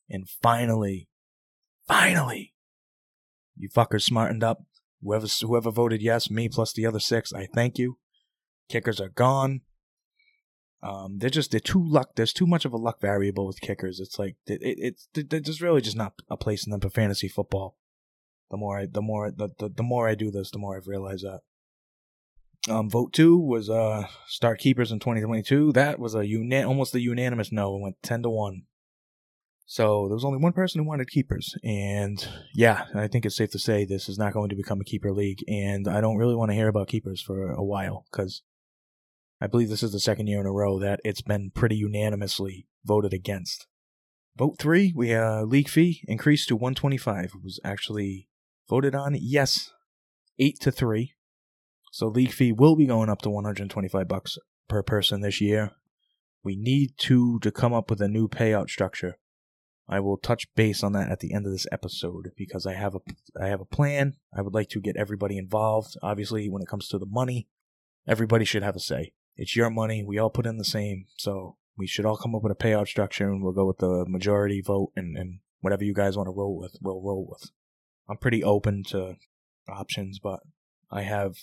And 0.09 0.29
finally, 0.29 1.09
finally, 1.89 2.55
you 3.57 3.69
fuckers 3.69 4.03
smartened 4.03 4.45
up. 4.45 4.59
Whoever 5.03 5.27
whoever 5.41 5.71
voted 5.71 6.03
yes, 6.03 6.31
me 6.31 6.49
plus 6.49 6.73
the 6.73 6.87
other 6.87 7.01
six, 7.01 7.33
I 7.33 7.47
thank 7.53 7.79
you. 7.79 7.99
Kickers 8.69 9.01
are 9.01 9.09
gone. 9.09 9.63
Um, 10.87 11.19
they're 11.19 11.31
just 11.31 11.51
they're 11.51 11.61
too 11.61 11.83
luck. 11.85 12.11
There's 12.15 12.33
too 12.33 12.47
much 12.47 12.65
of 12.65 12.73
a 12.73 12.77
luck 12.77 13.01
variable 13.01 13.47
with 13.47 13.61
kickers. 13.61 13.99
It's 13.99 14.19
like 14.19 14.37
it, 14.47 14.63
it, 14.63 14.79
it's 14.79 15.09
there's 15.13 15.63
really 15.63 15.81
just 15.81 15.97
not 15.97 16.15
a 16.31 16.37
place 16.37 16.65
in 16.65 16.71
them 16.71 16.81
for 16.81 16.91
fantasy 16.91 17.29
football. 17.29 17.77
The 18.51 18.57
more 18.57 18.79
I 18.79 18.87
the 18.87 19.03
more 19.03 19.31
the, 19.31 19.49
the, 19.59 19.69
the 19.69 19.83
more 19.83 20.09
I 20.09 20.15
do 20.15 20.31
this, 20.31 20.51
the 20.51 20.59
more 20.59 20.77
I've 20.77 20.87
realized 20.87 21.25
that. 21.25 21.41
Um, 22.73 22.89
vote 22.89 23.13
two 23.13 23.37
was 23.37 23.69
uh 23.69 24.07
start 24.29 24.61
keepers 24.61 24.93
in 24.93 25.01
2022. 25.01 25.73
That 25.73 25.99
was 25.99 26.15
a 26.15 26.19
unan- 26.19 26.69
almost 26.69 26.95
a 26.95 27.01
unanimous 27.01 27.51
no. 27.51 27.77
It 27.77 27.81
went 27.83 28.03
ten 28.03 28.23
to 28.23 28.31
one. 28.31 28.63
So 29.69 30.07
there 30.07 30.15
was 30.15 30.25
only 30.25 30.39
one 30.39 30.53
person 30.53 30.81
who 30.81 30.87
wanted 30.87 31.11
keepers. 31.11 31.57
And 31.65 32.27
yeah, 32.55 32.85
I 32.95 33.09
think 33.09 33.27
it's 33.27 33.37
safe 33.37 33.51
to 33.51 33.59
say 33.59 33.85
this 33.85 34.09
is 34.09 34.19
not 34.19 34.33
going 34.33 34.51
to 34.51 34.57
become 34.57 34.81
a 34.81 34.85
keeper 34.85 35.11
league. 35.11 35.43
And 35.49 35.89
I 35.89 36.01
don't 36.01 36.19
really 36.19 36.37
want 36.37 36.51
to 36.53 36.55
hear 36.55 36.69
about 36.69 36.87
keepers 36.87 37.21
for 37.21 37.51
a 37.51 37.65
while 37.65 38.07
because 38.13 38.43
I 39.41 39.47
believe 39.47 39.69
this 39.69 39.83
is 39.83 39.93
the 39.93 40.01
second 40.01 40.27
year 40.27 40.41
in 40.41 40.47
a 40.47 40.53
row 40.53 40.79
that 40.79 41.01
it's 41.05 41.23
been 41.23 41.51
pretty 41.55 41.77
unanimously 41.77 42.67
voted 42.85 43.13
against. 43.13 43.67
Vote 44.37 44.57
three, 44.59 44.93
we 44.95 45.15
uh, 45.15 45.43
league 45.43 45.69
fee 45.69 46.03
increased 46.07 46.49
to 46.49 46.57
125. 46.57 47.25
It 47.25 47.43
was 47.43 47.61
actually 47.65 48.29
voted 48.69 48.95
on 48.95 49.17
yes, 49.19 49.73
eight 50.39 50.59
to 50.61 50.71
three. 50.71 51.15
So 51.93 52.09
league 52.09 52.33
fee 52.33 52.53
will 52.53 52.77
be 52.77 52.87
going 52.87 53.09
up 53.09 53.23
to 53.23 53.31
125 53.31 54.09
bucks 54.09 54.37
per 54.69 54.83
person 54.83 55.21
this 55.21 55.41
year. 55.41 55.73
We 56.43 56.57
need 56.57 56.93
to 56.99 57.39
to 57.41 57.51
come 57.51 57.73
up 57.73 57.91
with 57.91 58.01
a 58.01 58.09
new 58.09 58.29
payout 58.29 58.69
structure 58.69 59.17
I 59.89 60.01
will 60.01 60.17
touch 60.17 60.53
base 60.55 60.83
on 60.83 60.93
that 60.93 61.11
at 61.11 61.21
the 61.21 61.33
end 61.33 61.47
of 61.47 61.53
this 61.53 61.67
episode 61.71 62.33
because 62.37 62.67
I 62.67 62.75
have 62.75 62.95
a 62.95 63.01
I 63.41 63.47
have 63.47 63.61
a 63.61 63.65
plan. 63.67 64.15
I 64.37 64.43
would 64.43 64.55
like 64.55 64.69
to 64.71 64.81
get 64.81 64.97
everybody 64.97 65.39
involved. 65.39 65.97
Obviously, 66.03 66.49
when 66.49 66.63
it 66.63 66.69
comes 66.69 66.89
to 66.89 66.99
the 66.99 67.07
money, 67.07 67.47
everybody 68.07 68.45
should 68.45 68.65
have 68.65 68.77
a 68.77 68.81
say. 68.81 69.13
It's 69.37 69.57
your 69.57 69.71
money. 69.71 70.03
We 70.03 70.19
all 70.19 70.31
put 70.31 70.47
in 70.47 70.57
the 70.57 70.65
same, 70.65 71.07
so 71.17 71.57
we 71.77 71.87
should 71.87 72.07
all 72.07 72.17
come 72.17 72.35
up 72.35 72.43
with 72.43 72.53
a 72.53 72.57
payout 72.57 72.89
structure, 72.89 73.29
and 73.29 73.43
we'll 73.43 73.53
go 73.53 73.67
with 73.67 73.79
the 73.79 74.05
majority 74.09 74.61
vote, 74.61 74.93
and, 74.97 75.17
and 75.17 75.41
whatever 75.61 75.85
you 75.85 75.95
guys 75.95 76.17
want 76.17 76.27
to 76.27 76.35
roll 76.35 76.57
with, 76.57 76.77
we'll 76.81 77.03
roll 77.03 77.27
with. 77.29 77.51
I'm 78.09 78.17
pretty 78.17 78.43
open 78.43 78.83
to 78.89 79.17
options, 79.69 80.19
but 80.19 80.41
I 80.91 81.03
have 81.03 81.37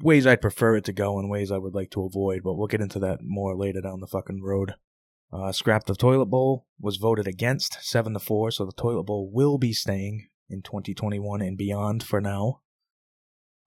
ways 0.00 0.26
I'd 0.26 0.42
prefer 0.42 0.76
it 0.76 0.84
to 0.84 0.92
go 0.92 1.18
and 1.18 1.30
ways 1.30 1.50
I 1.50 1.58
would 1.58 1.74
like 1.74 1.90
to 1.92 2.04
avoid, 2.04 2.42
but 2.42 2.54
we'll 2.54 2.66
get 2.66 2.80
into 2.80 2.98
that 3.00 3.20
more 3.22 3.56
later 3.56 3.80
down 3.80 4.00
the 4.00 4.06
fucking 4.06 4.42
road. 4.42 4.74
Uh, 5.32 5.50
scrap 5.52 5.86
the 5.86 5.94
toilet 5.94 6.26
bowl 6.26 6.66
was 6.78 6.96
voted 6.96 7.26
against, 7.26 7.78
7 7.82 8.12
to 8.12 8.20
4, 8.20 8.50
so 8.52 8.64
the 8.64 8.72
toilet 8.72 9.04
bowl 9.04 9.30
will 9.32 9.58
be 9.58 9.72
staying 9.72 10.28
in 10.48 10.62
2021 10.62 11.42
and 11.42 11.58
beyond 11.58 12.02
for 12.02 12.20
now. 12.20 12.60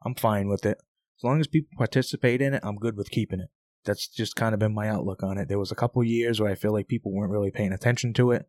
I'm 0.06 0.16
fine 0.16 0.48
with 0.48 0.66
it. 0.66 0.80
As 1.20 1.24
long 1.24 1.42
as 1.42 1.48
people 1.48 1.76
participate 1.78 2.42
in 2.42 2.54
it, 2.54 2.64
I'm 2.64 2.78
good 2.78 2.96
with 2.96 3.12
keeping 3.12 3.42
it. 3.42 3.50
That's 3.84 4.08
just 4.08 4.36
kind 4.38 4.54
of 4.54 4.60
been 4.60 4.74
my 4.74 4.88
outlook 4.88 5.22
on 5.22 5.38
it. 5.38 5.50
There 5.50 5.60
was 5.60 5.72
a 5.72 5.76
couple 5.76 6.02
years 6.04 6.40
where 6.40 6.50
I 6.50 6.56
feel 6.56 6.72
like 6.72 6.88
people 6.88 7.12
weren't 7.12 7.32
really 7.32 7.52
paying 7.52 7.74
attention 7.74 8.14
to 8.14 8.32
it. 8.32 8.48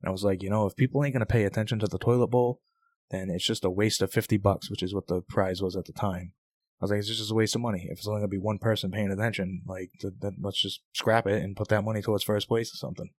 And 0.00 0.08
I 0.08 0.12
was 0.12 0.22
like, 0.22 0.42
you 0.42 0.50
know, 0.50 0.66
if 0.66 0.76
people 0.76 1.04
ain't 1.04 1.12
going 1.12 1.20
to 1.20 1.26
pay 1.26 1.44
attention 1.44 1.80
to 1.80 1.86
the 1.88 1.98
toilet 1.98 2.28
bowl, 2.28 2.60
then 3.10 3.30
it's 3.30 3.46
just 3.46 3.64
a 3.64 3.70
waste 3.70 4.00
of 4.00 4.12
50 4.12 4.36
bucks, 4.36 4.70
which 4.70 4.82
is 4.82 4.94
what 4.94 5.08
the 5.08 5.22
prize 5.22 5.60
was 5.60 5.76
at 5.76 5.84
the 5.84 5.92
time. 5.92 6.32
I 6.80 6.84
was 6.84 6.90
like, 6.90 6.98
it's 6.98 7.08
just 7.08 7.30
a 7.30 7.34
waste 7.34 7.54
of 7.54 7.60
money. 7.60 7.86
If 7.88 7.98
it's 7.98 8.08
only 8.08 8.20
gonna 8.20 8.28
be 8.28 8.38
one 8.38 8.58
person 8.58 8.90
paying 8.90 9.10
attention, 9.10 9.62
like, 9.66 9.90
then 10.02 10.36
let's 10.40 10.60
just 10.60 10.82
scrap 10.92 11.26
it 11.26 11.42
and 11.42 11.56
put 11.56 11.68
that 11.68 11.84
money 11.84 12.02
towards 12.02 12.24
first 12.24 12.48
place 12.48 12.72
or 12.72 12.76
something. 12.76 13.10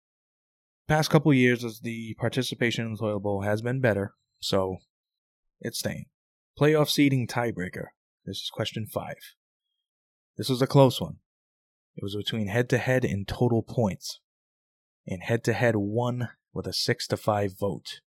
Past 0.87 1.09
couple 1.09 1.33
years, 1.33 1.79
the 1.81 2.13
participation 2.15 2.85
in 2.85 2.93
the 2.93 2.97
toilet 2.97 3.21
bowl 3.21 3.41
has 3.41 3.61
been 3.61 3.79
better, 3.79 4.13
so 4.41 4.77
it's 5.61 5.79
staying. 5.79 6.05
Playoff 6.59 6.89
seeding 6.89 7.25
tiebreaker. 7.25 7.87
This 8.25 8.37
is 8.37 8.49
question 8.53 8.85
five. 8.85 9.17
This 10.37 10.49
was 10.49 10.61
a 10.61 10.67
close 10.67 11.01
one. 11.01 11.17
It 11.95 12.03
was 12.03 12.15
between 12.15 12.47
head 12.47 12.69
to 12.69 12.77
head 12.77 13.03
and 13.05 13.27
total 13.27 13.61
points, 13.61 14.19
and 15.05 15.21
head 15.21 15.43
to 15.43 15.53
head 15.53 15.75
won 15.75 16.29
with 16.53 16.65
a 16.65 16.73
six 16.73 17.07
to 17.07 17.17
five 17.17 17.59
vote. 17.59 18.01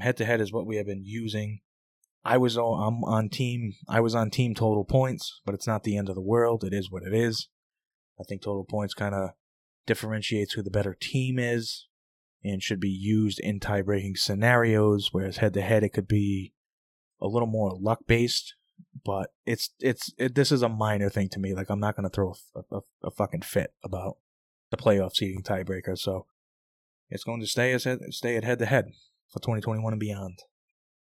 Head 0.00 0.16
to 0.16 0.24
head 0.24 0.40
is 0.40 0.52
what 0.52 0.66
we 0.66 0.76
have 0.76 0.86
been 0.86 1.04
using. 1.04 1.60
I 2.24 2.38
was 2.38 2.56
I'm 2.56 3.04
on 3.04 3.28
team. 3.28 3.74
I 3.88 4.00
was 4.00 4.14
on 4.14 4.30
team 4.30 4.54
total 4.54 4.84
points, 4.84 5.40
but 5.44 5.54
it's 5.54 5.66
not 5.66 5.84
the 5.84 5.96
end 5.96 6.08
of 6.08 6.14
the 6.14 6.22
world. 6.22 6.64
It 6.64 6.72
is 6.72 6.90
what 6.90 7.02
it 7.02 7.14
is. 7.14 7.48
I 8.18 8.24
think 8.24 8.42
total 8.42 8.64
points 8.64 8.94
kind 8.94 9.14
of 9.14 9.30
differentiates 9.86 10.54
who 10.54 10.62
the 10.62 10.70
better 10.70 10.96
team 10.98 11.38
is, 11.38 11.86
and 12.42 12.62
should 12.62 12.80
be 12.80 12.88
used 12.88 13.38
in 13.38 13.60
tie 13.60 13.82
breaking 13.82 14.16
scenarios. 14.16 15.10
Whereas 15.12 15.36
head 15.36 15.52
to 15.54 15.60
head, 15.60 15.84
it 15.84 15.92
could 15.92 16.08
be 16.08 16.54
a 17.20 17.28
little 17.28 17.46
more 17.46 17.76
luck 17.78 18.00
based. 18.06 18.54
But 19.06 19.30
it's 19.46 19.70
it's 19.78 20.12
it, 20.18 20.34
this 20.34 20.50
is 20.50 20.62
a 20.62 20.68
minor 20.68 21.08
thing 21.08 21.28
to 21.30 21.38
me. 21.38 21.54
Like 21.54 21.70
I'm 21.70 21.80
not 21.80 21.94
gonna 21.94 22.10
throw 22.10 22.34
a, 22.54 22.76
a, 22.76 22.80
a 23.04 23.10
fucking 23.12 23.42
fit 23.42 23.72
about 23.84 24.16
the 24.70 24.76
playoff 24.76 25.14
seeding 25.14 25.42
tiebreaker. 25.42 25.96
So 25.96 26.26
it's 27.08 27.24
going 27.24 27.40
to 27.40 27.46
stay 27.46 27.72
as 27.72 27.86
stay 28.10 28.36
at 28.36 28.44
head 28.44 28.58
to 28.58 28.66
head 28.66 28.86
for 29.28 29.38
2021 29.38 29.92
and 29.92 30.00
beyond. 30.00 30.40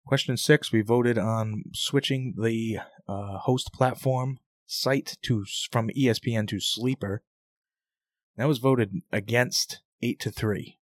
Question 0.06 0.36
six: 0.36 0.72
We 0.72 0.82
voted 0.82 1.18
on 1.18 1.64
switching 1.72 2.34
the 2.36 2.78
uh, 3.08 3.38
host 3.38 3.72
platform 3.72 4.38
site 4.66 5.16
to 5.22 5.44
from 5.70 5.88
ESPN 5.90 6.48
to 6.48 6.60
Sleeper. 6.60 7.22
That 8.36 8.48
was 8.48 8.58
voted 8.58 9.02
against 9.12 9.80
eight 10.02 10.18
to 10.20 10.30
three. 10.30 10.78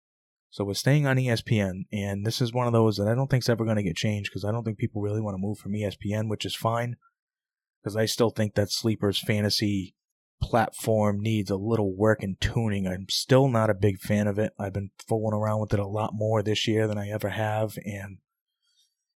So 0.51 0.65
we're 0.65 0.73
staying 0.73 1.07
on 1.07 1.15
ESPN, 1.15 1.85
and 1.93 2.25
this 2.25 2.41
is 2.41 2.51
one 2.51 2.67
of 2.67 2.73
those 2.73 2.97
that 2.97 3.07
I 3.07 3.15
don't 3.15 3.31
think 3.31 3.43
is 3.43 3.49
ever 3.49 3.63
going 3.63 3.77
to 3.77 3.83
get 3.83 3.95
changed 3.95 4.29
because 4.29 4.43
I 4.43 4.51
don't 4.51 4.65
think 4.65 4.77
people 4.77 5.01
really 5.01 5.21
want 5.21 5.35
to 5.35 5.41
move 5.41 5.57
from 5.57 5.71
ESPN, 5.71 6.27
which 6.27 6.45
is 6.45 6.53
fine. 6.53 6.97
Because 7.81 7.95
I 7.95 8.05
still 8.05 8.31
think 8.31 8.55
that 8.55 8.69
Sleeper's 8.69 9.17
fantasy 9.17 9.95
platform 10.41 11.21
needs 11.21 11.49
a 11.49 11.55
little 11.55 11.95
work 11.95 12.21
and 12.21 12.39
tuning. 12.41 12.85
I'm 12.85 13.05
still 13.09 13.47
not 13.47 13.69
a 13.69 13.73
big 13.73 13.99
fan 13.99 14.27
of 14.27 14.37
it. 14.37 14.51
I've 14.59 14.73
been 14.73 14.91
fooling 15.07 15.33
around 15.33 15.61
with 15.61 15.73
it 15.73 15.79
a 15.79 15.87
lot 15.87 16.11
more 16.13 16.43
this 16.43 16.67
year 16.67 16.85
than 16.85 16.97
I 16.97 17.07
ever 17.07 17.29
have, 17.29 17.77
and 17.85 18.17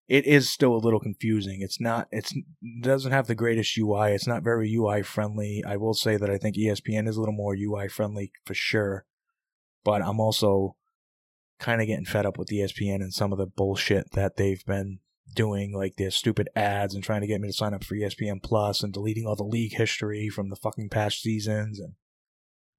it 0.07 0.25
is 0.25 0.49
still 0.49 0.73
a 0.73 0.77
little 0.77 1.01
confusing. 1.01 1.57
It's 1.59 1.81
not. 1.81 2.07
It's 2.11 2.33
it 2.33 2.81
doesn't 2.81 3.11
have 3.11 3.27
the 3.27 3.35
greatest 3.35 3.77
UI. 3.77 4.13
It's 4.13 4.27
not 4.27 4.41
very 4.41 4.73
UI 4.73 5.01
friendly. 5.01 5.65
I 5.67 5.75
will 5.75 5.95
say 5.95 6.15
that 6.15 6.29
I 6.29 6.37
think 6.37 6.55
ESPN 6.55 7.09
is 7.09 7.17
a 7.17 7.19
little 7.19 7.35
more 7.35 7.55
UI 7.55 7.89
friendly 7.89 8.31
for 8.45 8.53
sure, 8.53 9.05
but 9.83 10.01
I'm 10.01 10.21
also 10.21 10.77
kind 11.59 11.81
of 11.81 11.87
getting 11.87 12.05
fed 12.05 12.25
up 12.25 12.37
with 12.37 12.49
ESPN 12.49 12.95
and 12.95 13.13
some 13.13 13.31
of 13.31 13.37
the 13.37 13.45
bullshit 13.45 14.11
that 14.11 14.35
they've 14.37 14.65
been 14.65 14.99
doing, 15.33 15.73
like 15.73 15.95
their 15.95 16.11
stupid 16.11 16.49
ads 16.55 16.93
and 16.93 17.03
trying 17.03 17.21
to 17.21 17.27
get 17.27 17.41
me 17.41 17.47
to 17.47 17.53
sign 17.53 17.73
up 17.73 17.83
for 17.83 17.95
ESPN 17.95 18.41
Plus 18.43 18.83
and 18.83 18.93
deleting 18.93 19.25
all 19.25 19.35
the 19.35 19.43
league 19.43 19.73
history 19.73 20.29
from 20.29 20.49
the 20.49 20.55
fucking 20.55 20.89
past 20.89 21.21
seasons. 21.21 21.79
And 21.79 21.93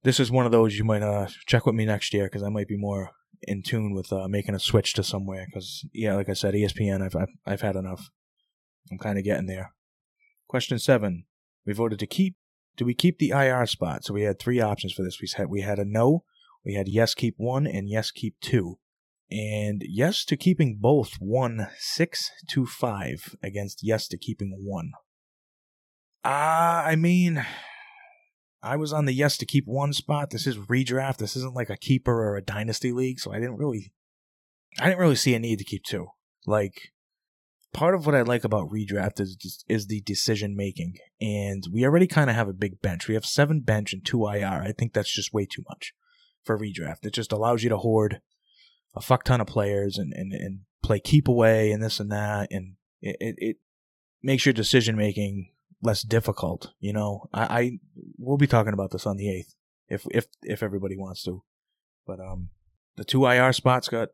this 0.03 0.19
is 0.19 0.31
one 0.31 0.45
of 0.45 0.51
those 0.51 0.77
you 0.77 0.83
might 0.83 1.01
uh, 1.01 1.27
check 1.45 1.65
with 1.65 1.75
me 1.75 1.85
next 1.85 2.13
year 2.13 2.25
because 2.25 2.43
I 2.43 2.49
might 2.49 2.67
be 2.67 2.77
more 2.77 3.11
in 3.43 3.61
tune 3.61 3.93
with 3.93 4.11
uh, 4.11 4.27
making 4.27 4.55
a 4.55 4.59
switch 4.59 4.93
to 4.93 5.03
somewhere. 5.03 5.45
Because 5.47 5.85
yeah, 5.93 6.15
like 6.15 6.29
I 6.29 6.33
said, 6.33 6.53
ESPN, 6.53 7.01
I've 7.01 7.15
I've, 7.15 7.33
I've 7.45 7.61
had 7.61 7.75
enough. 7.75 8.09
I'm 8.91 8.97
kind 8.97 9.17
of 9.17 9.23
getting 9.23 9.47
there. 9.47 9.73
Question 10.47 10.79
seven: 10.79 11.25
We 11.65 11.73
voted 11.73 11.99
to 11.99 12.07
keep. 12.07 12.35
Do 12.75 12.85
we 12.85 12.93
keep 12.93 13.17
the 13.17 13.31
IR 13.31 13.65
spot? 13.65 14.03
So 14.05 14.13
we 14.13 14.21
had 14.21 14.39
three 14.39 14.61
options 14.61 14.93
for 14.93 15.03
this. 15.03 15.19
We 15.19 15.27
had 15.35 15.49
we 15.49 15.61
had 15.61 15.79
a 15.79 15.85
no, 15.85 16.23
we 16.67 16.73
had 16.73 16.89
yes 16.89 17.15
keep 17.15 17.35
one, 17.37 17.65
and 17.65 17.87
yes 17.87 18.11
keep 18.11 18.35
two. 18.41 18.77
And 19.31 19.81
yes 19.87 20.25
to 20.25 20.35
keeping 20.35 20.77
both 20.81 21.13
won 21.21 21.67
six 21.79 22.29
to 22.49 22.65
five 22.65 23.37
against 23.41 23.79
yes 23.81 24.07
to 24.09 24.17
keeping 24.17 24.53
one. 24.65 24.91
Ah, 26.25 26.83
uh, 26.83 26.89
I 26.89 26.97
mean, 26.97 27.45
I 28.61 28.75
was 28.75 28.91
on 28.91 29.05
the 29.05 29.13
yes 29.13 29.37
to 29.37 29.45
keep 29.45 29.63
one 29.65 29.93
spot. 29.93 30.31
This 30.31 30.45
is 30.45 30.57
redraft. 30.57 31.17
This 31.17 31.37
isn't 31.37 31.55
like 31.55 31.69
a 31.69 31.77
keeper 31.77 32.11
or 32.11 32.35
a 32.35 32.43
dynasty 32.43 32.91
league, 32.91 33.21
so 33.21 33.31
I 33.31 33.39
didn't 33.39 33.57
really 33.57 33.93
I 34.77 34.87
didn't 34.87 34.99
really 34.99 35.15
see 35.15 35.33
a 35.35 35.39
need 35.39 35.59
to 35.59 35.65
keep 35.65 35.83
two. 35.83 36.07
Like 36.45 36.91
part 37.73 37.95
of 37.95 38.05
what 38.05 38.15
I 38.15 38.23
like 38.23 38.43
about 38.43 38.69
redraft 38.69 39.21
is 39.21 39.63
is 39.69 39.87
the 39.87 40.01
decision 40.01 40.53
making, 40.57 40.95
and 41.21 41.63
we 41.71 41.85
already 41.85 42.07
kind 42.07 42.29
of 42.29 42.35
have 42.35 42.49
a 42.49 42.53
big 42.53 42.81
bench. 42.81 43.07
We 43.07 43.13
have 43.13 43.25
seven 43.25 43.61
bench 43.61 43.93
and 43.93 44.05
two 44.05 44.27
IR. 44.27 44.63
I 44.63 44.73
think 44.77 44.91
that's 44.91 45.13
just 45.13 45.33
way 45.33 45.45
too 45.45 45.63
much 45.69 45.93
for 46.47 46.57
redraft. 46.57 47.05
It 47.05 47.13
just 47.13 47.31
allows 47.31 47.63
you 47.63 47.69
to 47.69 47.77
hoard 47.77 48.21
a 48.95 49.01
fuck 49.01 49.23
ton 49.23 49.41
of 49.41 49.47
players 49.47 49.97
and 49.97 50.13
and, 50.13 50.33
and 50.33 50.61
play 50.83 50.99
keep 50.99 51.27
away 51.27 51.71
and 51.71 51.83
this 51.83 51.99
and 51.99 52.11
that, 52.11 52.47
and 52.51 52.75
it, 53.01 53.17
it, 53.19 53.35
it 53.37 53.57
makes 54.23 54.45
your 54.45 54.53
decision 54.53 54.95
making 54.95 55.51
less 55.83 56.01
difficult. 56.01 56.71
You 56.79 56.93
know, 56.93 57.29
I, 57.33 57.59
I 57.59 57.71
we'll 58.17 58.37
be 58.37 58.47
talking 58.47 58.73
about 58.73 58.91
this 58.91 59.05
on 59.05 59.17
the 59.17 59.29
eighth 59.29 59.53
if 59.87 60.05
if 60.11 60.25
if 60.43 60.63
everybody 60.63 60.97
wants 60.97 61.23
to, 61.23 61.43
but 62.05 62.19
um, 62.19 62.49
the 62.95 63.03
two 63.03 63.25
IR 63.25 63.53
spots 63.53 63.87
got 63.87 64.09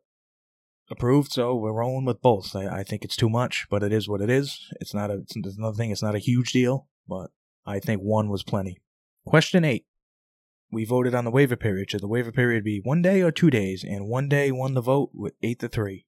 approved, 0.90 1.32
so 1.32 1.54
we're 1.54 1.72
rolling 1.72 2.04
with 2.04 2.20
both. 2.20 2.54
I, 2.54 2.66
I 2.66 2.82
think 2.82 3.04
it's 3.04 3.16
too 3.16 3.30
much, 3.30 3.66
but 3.70 3.82
it 3.82 3.92
is 3.92 4.08
what 4.08 4.20
it 4.20 4.30
is. 4.30 4.68
It's 4.80 4.94
not 4.94 5.10
a 5.10 5.24
it's 5.34 5.36
another 5.36 5.76
thing. 5.76 5.90
It's 5.90 6.02
not 6.02 6.14
a 6.14 6.20
huge 6.20 6.52
deal, 6.52 6.88
but 7.08 7.30
I 7.66 7.78
think 7.80 8.02
one 8.02 8.28
was 8.28 8.42
plenty. 8.42 8.78
Question 9.24 9.64
eight. 9.64 9.86
We 10.74 10.84
voted 10.84 11.14
on 11.14 11.24
the 11.24 11.30
waiver 11.30 11.56
period. 11.56 11.90
Should 11.90 12.02
the 12.02 12.08
waiver 12.08 12.32
period 12.32 12.64
be 12.64 12.80
one 12.82 13.00
day 13.00 13.22
or 13.22 13.30
two 13.30 13.48
days? 13.48 13.84
And 13.84 14.08
one 14.08 14.28
day 14.28 14.50
won 14.50 14.74
the 14.74 14.80
vote 14.80 15.10
with 15.14 15.34
eight 15.42 15.60
to 15.60 15.68
three. 15.68 16.06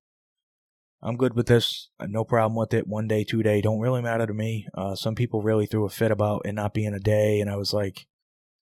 I'm 1.01 1.17
good 1.17 1.35
with 1.35 1.47
this. 1.47 1.91
No 2.01 2.25
problem 2.25 2.57
with 2.57 2.75
it. 2.75 2.89
One 2.89 3.07
day, 3.07 3.23
two 3.23 3.43
day, 3.43 3.61
don't 3.61 3.79
really 3.79 4.03
matter 4.03 4.27
to 4.27 4.35
me. 4.35 4.67
Uh, 4.75 4.97
some 4.97 5.15
people 5.15 5.41
really 5.41 5.67
threw 5.67 5.85
a 5.85 5.89
fit 5.89 6.11
about 6.11 6.43
it 6.45 6.53
not 6.53 6.75
being 6.75 6.95
a 6.95 6.99
day, 6.99 7.41
and 7.41 7.49
I 7.49 7.57
was 7.57 7.73
like, 7.73 8.09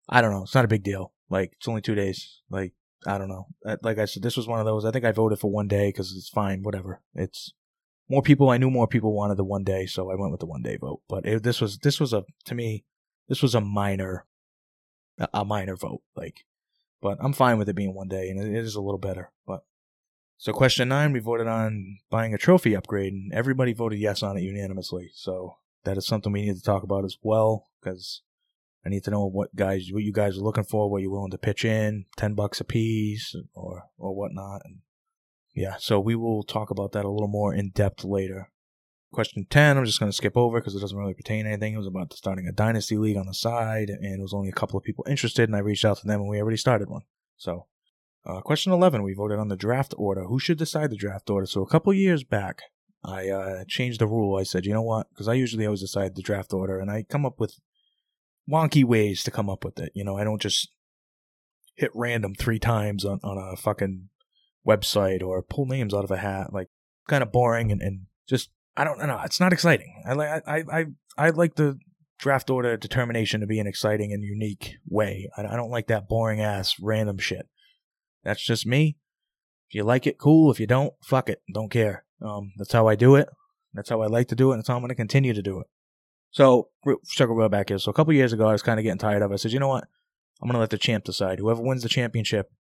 I 0.08 0.20
don't 0.20 0.30
know. 0.30 0.42
It's 0.42 0.54
not 0.54 0.66
a 0.66 0.68
big 0.68 0.82
deal. 0.82 1.14
Like 1.30 1.52
it's 1.54 1.68
only 1.68 1.80
two 1.80 1.94
days. 1.94 2.42
Like 2.50 2.74
I 3.06 3.16
don't 3.16 3.28
know. 3.28 3.46
Like 3.82 3.98
I 3.98 4.04
said, 4.04 4.22
this 4.22 4.36
was 4.36 4.46
one 4.46 4.60
of 4.60 4.66
those. 4.66 4.84
I 4.84 4.90
think 4.90 5.04
I 5.04 5.12
voted 5.12 5.38
for 5.38 5.50
one 5.50 5.68
day 5.68 5.88
because 5.88 6.14
it's 6.14 6.28
fine. 6.28 6.62
Whatever. 6.62 7.00
It's 7.14 7.54
more 8.10 8.22
people. 8.22 8.50
I 8.50 8.58
knew 8.58 8.70
more 8.70 8.88
people 8.88 9.14
wanted 9.14 9.38
the 9.38 9.44
one 9.44 9.64
day, 9.64 9.86
so 9.86 10.10
I 10.10 10.16
went 10.16 10.32
with 10.32 10.40
the 10.40 10.46
one 10.46 10.62
day 10.62 10.76
vote. 10.76 11.00
But 11.08 11.24
it, 11.24 11.42
this 11.42 11.62
was 11.62 11.78
this 11.78 11.98
was 11.98 12.12
a 12.12 12.24
to 12.44 12.54
me 12.54 12.84
this 13.28 13.40
was 13.40 13.54
a 13.54 13.60
minor 13.60 14.26
a 15.32 15.44
minor 15.44 15.76
vote. 15.76 16.02
Like, 16.16 16.44
but 17.00 17.18
I'm 17.20 17.32
fine 17.32 17.58
with 17.58 17.68
it 17.68 17.76
being 17.76 17.94
one 17.94 18.08
day, 18.08 18.30
and 18.30 18.40
it 18.40 18.54
is 18.54 18.74
a 18.74 18.80
little 18.80 18.98
better. 18.98 19.30
But 19.46 19.64
so 20.36 20.52
question 20.52 20.88
nine, 20.88 21.12
we 21.12 21.20
voted 21.20 21.46
on 21.46 21.98
buying 22.10 22.34
a 22.34 22.38
trophy 22.38 22.74
upgrade, 22.74 23.12
and 23.12 23.32
everybody 23.32 23.72
voted 23.72 23.98
yes 23.98 24.22
on 24.22 24.36
it 24.36 24.42
unanimously. 24.42 25.10
So 25.14 25.56
that 25.84 25.96
is 25.96 26.06
something 26.06 26.32
we 26.32 26.42
need 26.42 26.56
to 26.56 26.62
talk 26.62 26.82
about 26.82 27.04
as 27.04 27.16
well, 27.22 27.68
because 27.80 28.22
I 28.84 28.88
need 28.88 29.04
to 29.04 29.10
know 29.10 29.26
what 29.26 29.54
guys, 29.54 29.88
what 29.92 30.02
you 30.02 30.12
guys 30.12 30.36
are 30.36 30.42
looking 30.42 30.64
for, 30.64 30.90
what 30.90 31.02
you're 31.02 31.10
willing 31.10 31.30
to 31.30 31.38
pitch 31.38 31.64
in, 31.64 32.06
ten 32.16 32.34
bucks 32.34 32.60
a 32.60 32.64
piece, 32.64 33.34
or 33.54 33.84
or 33.96 34.14
whatnot. 34.14 34.62
And 34.64 34.78
yeah, 35.54 35.76
so 35.78 36.00
we 36.00 36.14
will 36.14 36.42
talk 36.42 36.70
about 36.70 36.92
that 36.92 37.04
a 37.04 37.10
little 37.10 37.28
more 37.28 37.54
in 37.54 37.70
depth 37.70 38.04
later. 38.04 38.50
Question 39.14 39.46
10, 39.48 39.78
I'm 39.78 39.84
just 39.84 40.00
going 40.00 40.10
to 40.10 40.16
skip 40.16 40.36
over 40.36 40.60
because 40.60 40.74
it 40.74 40.80
doesn't 40.80 40.98
really 40.98 41.14
pertain 41.14 41.44
to 41.44 41.50
anything. 41.50 41.74
It 41.74 41.78
was 41.78 41.86
about 41.86 42.12
starting 42.12 42.48
a 42.48 42.52
dynasty 42.52 42.96
league 42.96 43.16
on 43.16 43.26
the 43.26 43.32
side, 43.32 43.88
and 43.88 44.18
it 44.18 44.20
was 44.20 44.34
only 44.34 44.48
a 44.48 44.52
couple 44.52 44.76
of 44.76 44.82
people 44.82 45.06
interested, 45.08 45.48
and 45.48 45.54
I 45.54 45.60
reached 45.60 45.84
out 45.84 45.98
to 45.98 46.06
them, 46.06 46.20
and 46.20 46.28
we 46.28 46.40
already 46.40 46.56
started 46.56 46.90
one. 46.90 47.02
So 47.36 47.66
Uh, 48.26 48.40
question 48.40 48.72
11, 48.72 49.02
we 49.02 49.12
voted 49.12 49.38
on 49.38 49.48
the 49.48 49.56
draft 49.56 49.94
order. 49.98 50.24
Who 50.24 50.38
should 50.38 50.58
decide 50.58 50.90
the 50.90 50.96
draft 50.96 51.28
order? 51.28 51.46
So 51.46 51.62
a 51.62 51.68
couple 51.68 51.92
years 51.92 52.24
back, 52.24 52.62
I 53.04 53.28
uh, 53.28 53.64
changed 53.68 54.00
the 54.00 54.06
rule. 54.06 54.36
I 54.36 54.44
said, 54.44 54.64
you 54.64 54.72
know 54.72 54.82
what? 54.82 55.10
Because 55.10 55.28
I 55.28 55.34
usually 55.34 55.66
always 55.66 55.82
decide 55.82 56.16
the 56.16 56.22
draft 56.22 56.52
order, 56.52 56.80
and 56.80 56.90
I 56.90 57.02
come 57.02 57.26
up 57.26 57.38
with 57.38 57.60
wonky 58.50 58.82
ways 58.82 59.22
to 59.24 59.30
come 59.30 59.50
up 59.50 59.62
with 59.64 59.78
it. 59.78 59.92
You 59.94 60.04
know, 60.04 60.16
I 60.16 60.24
don't 60.24 60.40
just 60.40 60.70
hit 61.76 61.90
random 61.94 62.34
three 62.34 62.58
times 62.58 63.04
on, 63.04 63.20
on 63.22 63.36
a 63.36 63.56
fucking 63.56 64.08
website 64.66 65.22
or 65.22 65.42
pull 65.42 65.66
names 65.66 65.92
out 65.92 66.04
of 66.04 66.10
a 66.10 66.16
hat. 66.16 66.52
Like, 66.52 66.68
kind 67.06 67.22
of 67.22 67.30
boring 67.30 67.70
and, 67.70 67.82
and 67.82 68.06
just, 68.26 68.48
I 68.76 68.84
don't 68.84 68.98
know. 68.98 69.20
It's 69.24 69.40
not 69.40 69.52
exciting. 69.52 70.02
I 70.06 70.14
like, 70.14 70.42
I, 70.46 70.64
I, 70.72 70.84
I 71.16 71.30
like 71.30 71.54
the 71.54 71.78
draft 72.18 72.50
order 72.50 72.76
determination 72.76 73.40
to 73.40 73.46
be 73.46 73.60
an 73.60 73.66
exciting 73.66 74.12
and 74.12 74.22
unique 74.22 74.74
way. 74.88 75.28
I, 75.36 75.46
I 75.46 75.56
don't 75.56 75.70
like 75.70 75.86
that 75.88 76.08
boring 76.08 76.40
ass 76.40 76.74
random 76.80 77.18
shit. 77.18 77.48
That's 78.24 78.44
just 78.44 78.66
me. 78.66 78.96
If 79.68 79.74
you 79.74 79.84
like 79.84 80.06
it, 80.06 80.18
cool. 80.18 80.50
If 80.50 80.58
you 80.58 80.66
don't, 80.66 80.94
fuck 81.02 81.28
it. 81.28 81.40
Don't 81.52 81.70
care. 81.70 82.04
Um, 82.20 82.52
that's 82.56 82.72
how 82.72 82.88
I 82.88 82.96
do 82.96 83.14
it. 83.16 83.28
That's 83.72 83.90
how 83.90 84.02
I 84.02 84.06
like 84.06 84.28
to 84.28 84.34
do 84.34 84.50
it. 84.50 84.54
And 84.54 84.60
that's 84.60 84.68
how 84.68 84.76
I'm 84.76 84.82
going 84.82 84.88
to 84.88 84.94
continue 84.94 85.34
to 85.34 85.42
do 85.42 85.60
it. 85.60 85.66
So, 86.30 86.68
circle 87.04 87.36
real 87.36 87.48
back 87.48 87.68
here. 87.68 87.78
So, 87.78 87.90
a 87.90 87.94
couple 87.94 88.12
years 88.12 88.32
ago, 88.32 88.48
I 88.48 88.52
was 88.52 88.62
kind 88.62 88.80
of 88.80 88.84
getting 88.84 88.98
tired 88.98 89.22
of 89.22 89.30
it. 89.30 89.34
I 89.34 89.36
said, 89.36 89.52
you 89.52 89.60
know 89.60 89.68
what? 89.68 89.84
I'm 90.42 90.48
going 90.48 90.54
to 90.54 90.60
let 90.60 90.70
the 90.70 90.78
champ 90.78 91.04
decide. 91.04 91.38
Whoever 91.38 91.62
wins 91.62 91.82
the 91.84 91.88
championship 91.88 92.50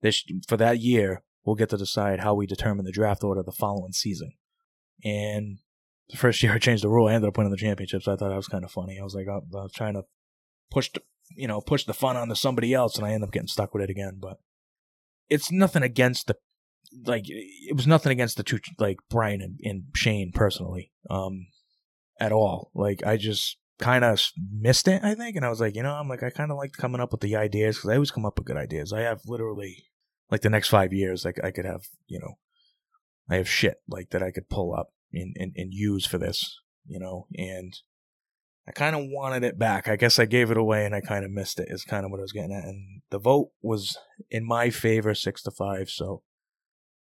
this 0.00 0.24
for 0.46 0.56
that 0.56 0.80
year 0.80 1.22
we'll 1.44 1.56
get 1.56 1.70
to 1.70 1.76
decide 1.76 2.20
how 2.20 2.34
we 2.34 2.46
determine 2.46 2.84
the 2.84 2.92
draft 2.92 3.24
order 3.24 3.42
the 3.42 3.52
following 3.52 3.92
season. 3.92 4.32
And 5.02 5.58
the 6.10 6.16
first 6.16 6.42
year 6.42 6.52
I 6.52 6.58
changed 6.58 6.84
the 6.84 6.88
rule, 6.88 7.08
I 7.08 7.14
ended 7.14 7.28
up 7.28 7.36
winning 7.36 7.50
the 7.50 7.56
championship. 7.56 8.02
So 8.02 8.12
I 8.12 8.16
thought 8.16 8.28
that 8.28 8.36
was 8.36 8.48
kind 8.48 8.64
of 8.64 8.70
funny. 8.70 8.98
I 9.00 9.04
was 9.04 9.14
like, 9.14 9.26
I 9.28 9.38
was 9.50 9.72
trying 9.72 9.94
to 9.94 10.04
push, 10.70 10.90
the, 10.90 11.00
you 11.34 11.48
know, 11.48 11.60
push 11.60 11.84
the 11.84 11.94
fun 11.94 12.16
onto 12.16 12.34
somebody 12.34 12.74
else, 12.74 12.96
and 12.96 13.06
I 13.06 13.10
ended 13.10 13.28
up 13.28 13.32
getting 13.32 13.48
stuck 13.48 13.74
with 13.74 13.82
it 13.82 13.90
again. 13.90 14.18
But 14.20 14.38
it's 15.28 15.50
nothing 15.50 15.82
against 15.82 16.26
the 16.26 16.36
like 17.06 17.24
it 17.26 17.74
was 17.74 17.86
nothing 17.86 18.12
against 18.12 18.36
the 18.36 18.42
two 18.42 18.60
like 18.78 18.98
Brian 19.08 19.40
and, 19.40 19.58
and 19.64 19.84
Shane 19.94 20.32
personally 20.32 20.92
um 21.10 21.46
at 22.20 22.32
all. 22.32 22.70
Like 22.74 23.04
I 23.04 23.16
just 23.16 23.58
kind 23.78 24.04
of 24.04 24.20
missed 24.52 24.86
it, 24.86 25.02
I 25.02 25.14
think, 25.14 25.36
and 25.36 25.44
I 25.44 25.50
was 25.50 25.60
like, 25.60 25.74
you 25.74 25.82
know, 25.82 25.94
I'm 25.94 26.08
like 26.08 26.22
I 26.22 26.30
kind 26.30 26.50
of 26.50 26.56
like 26.56 26.72
coming 26.72 27.00
up 27.00 27.12
with 27.12 27.20
the 27.20 27.36
ideas 27.36 27.76
because 27.76 27.90
I 27.90 27.94
always 27.94 28.10
come 28.10 28.26
up 28.26 28.38
with 28.38 28.46
good 28.46 28.56
ideas. 28.56 28.92
I 28.92 29.00
have 29.00 29.22
literally 29.26 29.84
like 30.30 30.42
the 30.42 30.50
next 30.50 30.68
five 30.68 30.92
years, 30.92 31.24
like 31.24 31.42
I 31.42 31.50
could 31.50 31.64
have 31.64 31.82
you 32.06 32.20
know, 32.20 32.34
I 33.28 33.36
have 33.36 33.48
shit 33.48 33.76
like 33.88 34.10
that 34.10 34.22
I 34.22 34.30
could 34.30 34.48
pull 34.48 34.74
up 34.74 34.92
and 35.12 35.34
and, 35.38 35.52
and 35.56 35.72
use 35.72 36.06
for 36.06 36.18
this, 36.18 36.60
you 36.86 36.98
know, 36.98 37.26
and 37.36 37.74
I 38.66 38.72
kind 38.72 38.96
of 38.96 39.02
wanted 39.04 39.44
it 39.44 39.58
back. 39.58 39.88
I 39.88 39.96
guess 39.96 40.18
I 40.18 40.24
gave 40.24 40.50
it 40.50 40.56
away 40.56 40.86
and 40.86 40.94
I 40.94 41.00
kind 41.00 41.24
of 41.24 41.30
missed 41.30 41.60
it. 41.60 41.68
Is 41.70 41.84
kind 41.84 42.04
of 42.04 42.10
what 42.10 42.20
I 42.20 42.22
was 42.22 42.32
getting 42.32 42.54
at. 42.54 42.64
And 42.64 43.02
the 43.10 43.18
vote 43.18 43.50
was 43.62 43.98
in 44.30 44.46
my 44.46 44.70
favor, 44.70 45.14
six 45.14 45.42
to 45.42 45.50
five. 45.50 45.90
So 45.90 46.22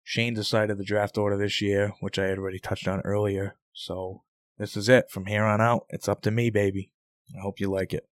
Shane 0.03 0.33
decided 0.33 0.77
the 0.77 0.85
draft 0.85 1.17
order 1.17 1.37
this 1.37 1.61
year, 1.61 1.93
which 1.99 2.17
I 2.17 2.25
had 2.25 2.37
already 2.37 2.59
touched 2.59 2.87
on 2.87 3.01
earlier. 3.01 3.57
So 3.73 4.23
this 4.57 4.77
is 4.77 4.87
it. 4.89 5.11
From 5.11 5.25
here 5.25 5.43
on 5.43 5.59
out, 5.61 5.85
it's 5.89 6.07
up 6.07 6.21
to 6.23 6.31
me, 6.31 6.49
baby. 6.49 6.91
I 7.37 7.41
hope 7.41 7.59
you 7.59 7.69
like 7.69 7.93
it. 7.93 8.07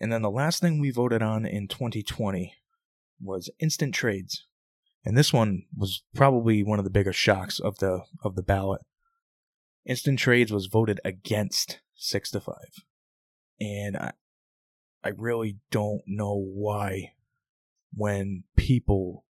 And 0.00 0.12
then 0.12 0.22
the 0.22 0.30
last 0.30 0.60
thing 0.60 0.80
we 0.80 0.90
voted 0.90 1.22
on 1.22 1.44
in 1.44 1.68
2020 1.68 2.54
was 3.20 3.50
instant 3.60 3.94
trades. 3.94 4.46
And 5.04 5.16
this 5.16 5.32
one 5.32 5.62
was 5.76 6.02
probably 6.14 6.62
one 6.62 6.78
of 6.78 6.84
the 6.84 6.90
bigger 6.90 7.12
shocks 7.12 7.58
of 7.58 7.78
the 7.78 8.02
of 8.22 8.34
the 8.34 8.42
ballot. 8.42 8.82
Instant 9.86 10.18
trades 10.18 10.52
was 10.52 10.66
voted 10.66 11.00
against 11.04 11.80
six 11.94 12.30
to 12.32 12.40
five. 12.40 12.84
And 13.60 13.96
I, 13.96 14.12
I 15.02 15.10
really 15.16 15.58
don't 15.70 16.02
know 16.06 16.36
why 16.36 17.12
when 17.94 18.44
people 18.56 19.24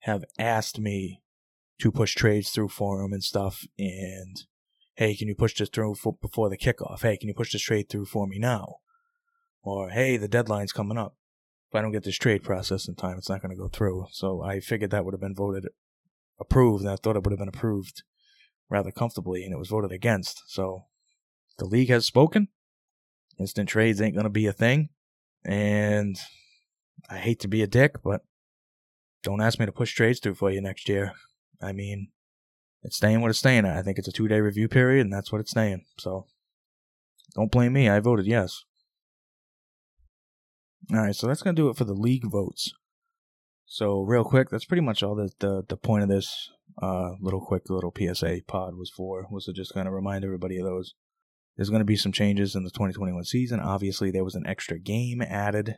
have 0.00 0.24
asked 0.38 0.78
me 0.78 1.22
to 1.80 1.92
push 1.92 2.14
trades 2.14 2.50
through 2.50 2.68
for 2.68 3.00
them 3.00 3.12
and 3.12 3.22
stuff 3.22 3.64
and 3.78 4.44
hey 4.94 5.14
can 5.14 5.28
you 5.28 5.34
push 5.34 5.54
this 5.54 5.68
through 5.68 5.94
for, 5.94 6.16
before 6.20 6.50
the 6.50 6.58
kickoff 6.58 7.02
hey 7.02 7.16
can 7.16 7.28
you 7.28 7.34
push 7.34 7.52
this 7.52 7.62
trade 7.62 7.88
through 7.88 8.04
for 8.04 8.26
me 8.26 8.38
now 8.38 8.76
or 9.62 9.90
hey 9.90 10.16
the 10.16 10.28
deadline's 10.28 10.72
coming 10.72 10.98
up 10.98 11.14
if 11.70 11.74
i 11.74 11.80
don't 11.80 11.92
get 11.92 12.04
this 12.04 12.18
trade 12.18 12.42
process 12.42 12.88
in 12.88 12.94
time 12.94 13.16
it's 13.16 13.28
not 13.28 13.40
going 13.40 13.54
to 13.54 13.60
go 13.60 13.68
through 13.68 14.06
so 14.10 14.42
i 14.42 14.60
figured 14.60 14.90
that 14.90 15.04
would 15.04 15.14
have 15.14 15.20
been 15.20 15.34
voted 15.34 15.68
approved 16.38 16.82
and 16.82 16.90
i 16.90 16.96
thought 16.96 17.16
it 17.16 17.24
would 17.24 17.32
have 17.32 17.38
been 17.38 17.48
approved 17.48 18.02
rather 18.68 18.90
comfortably 18.90 19.44
and 19.44 19.52
it 19.52 19.58
was 19.58 19.68
voted 19.68 19.92
against 19.92 20.42
so 20.46 20.84
the 21.60 21.66
league 21.66 21.90
has 21.90 22.06
spoken. 22.06 22.48
Instant 23.38 23.68
trades 23.68 24.00
ain't 24.00 24.14
going 24.14 24.24
to 24.24 24.30
be 24.30 24.46
a 24.46 24.52
thing. 24.52 24.88
And 25.44 26.18
I 27.08 27.18
hate 27.18 27.38
to 27.40 27.48
be 27.48 27.62
a 27.62 27.66
dick, 27.66 28.02
but 28.02 28.22
don't 29.22 29.40
ask 29.40 29.60
me 29.60 29.66
to 29.66 29.72
push 29.72 29.94
trades 29.94 30.18
through 30.18 30.34
for 30.34 30.50
you 30.50 30.60
next 30.60 30.88
year. 30.88 31.12
I 31.62 31.72
mean, 31.72 32.08
it's 32.82 32.96
staying 32.96 33.20
what 33.20 33.28
it's 33.28 33.38
staying 33.38 33.66
at. 33.66 33.76
I 33.76 33.82
think 33.82 33.98
it's 33.98 34.08
a 34.08 34.12
two 34.12 34.26
day 34.26 34.40
review 34.40 34.68
period, 34.68 35.02
and 35.02 35.12
that's 35.12 35.30
what 35.30 35.40
it's 35.40 35.50
staying. 35.50 35.84
So 35.98 36.26
don't 37.34 37.52
blame 37.52 37.74
me. 37.74 37.88
I 37.88 38.00
voted 38.00 38.26
yes. 38.26 38.64
All 40.92 40.98
right, 40.98 41.14
so 41.14 41.26
that's 41.26 41.42
going 41.42 41.54
to 41.54 41.62
do 41.62 41.68
it 41.68 41.76
for 41.76 41.84
the 41.84 41.94
league 41.94 42.28
votes. 42.30 42.72
So 43.66 44.02
real 44.02 44.24
quick, 44.24 44.50
that's 44.50 44.64
pretty 44.64 44.80
much 44.80 45.02
all 45.02 45.14
that 45.16 45.38
the, 45.38 45.62
the 45.68 45.76
point 45.76 46.02
of 46.02 46.08
this 46.08 46.50
uh, 46.82 47.12
little 47.20 47.40
quick 47.40 47.68
little 47.68 47.94
PSA 47.96 48.40
pod 48.48 48.74
was 48.74 48.90
for, 48.90 49.26
was 49.30 49.44
to 49.44 49.52
just 49.52 49.74
kind 49.74 49.86
of 49.86 49.94
remind 49.94 50.24
everybody 50.24 50.58
of 50.58 50.64
those. 50.64 50.94
There's 51.56 51.70
going 51.70 51.80
to 51.80 51.84
be 51.84 51.96
some 51.96 52.12
changes 52.12 52.54
in 52.54 52.64
the 52.64 52.70
2021 52.70 53.24
season. 53.24 53.60
Obviously, 53.60 54.10
there 54.10 54.24
was 54.24 54.34
an 54.34 54.46
extra 54.46 54.78
game 54.78 55.22
added. 55.22 55.76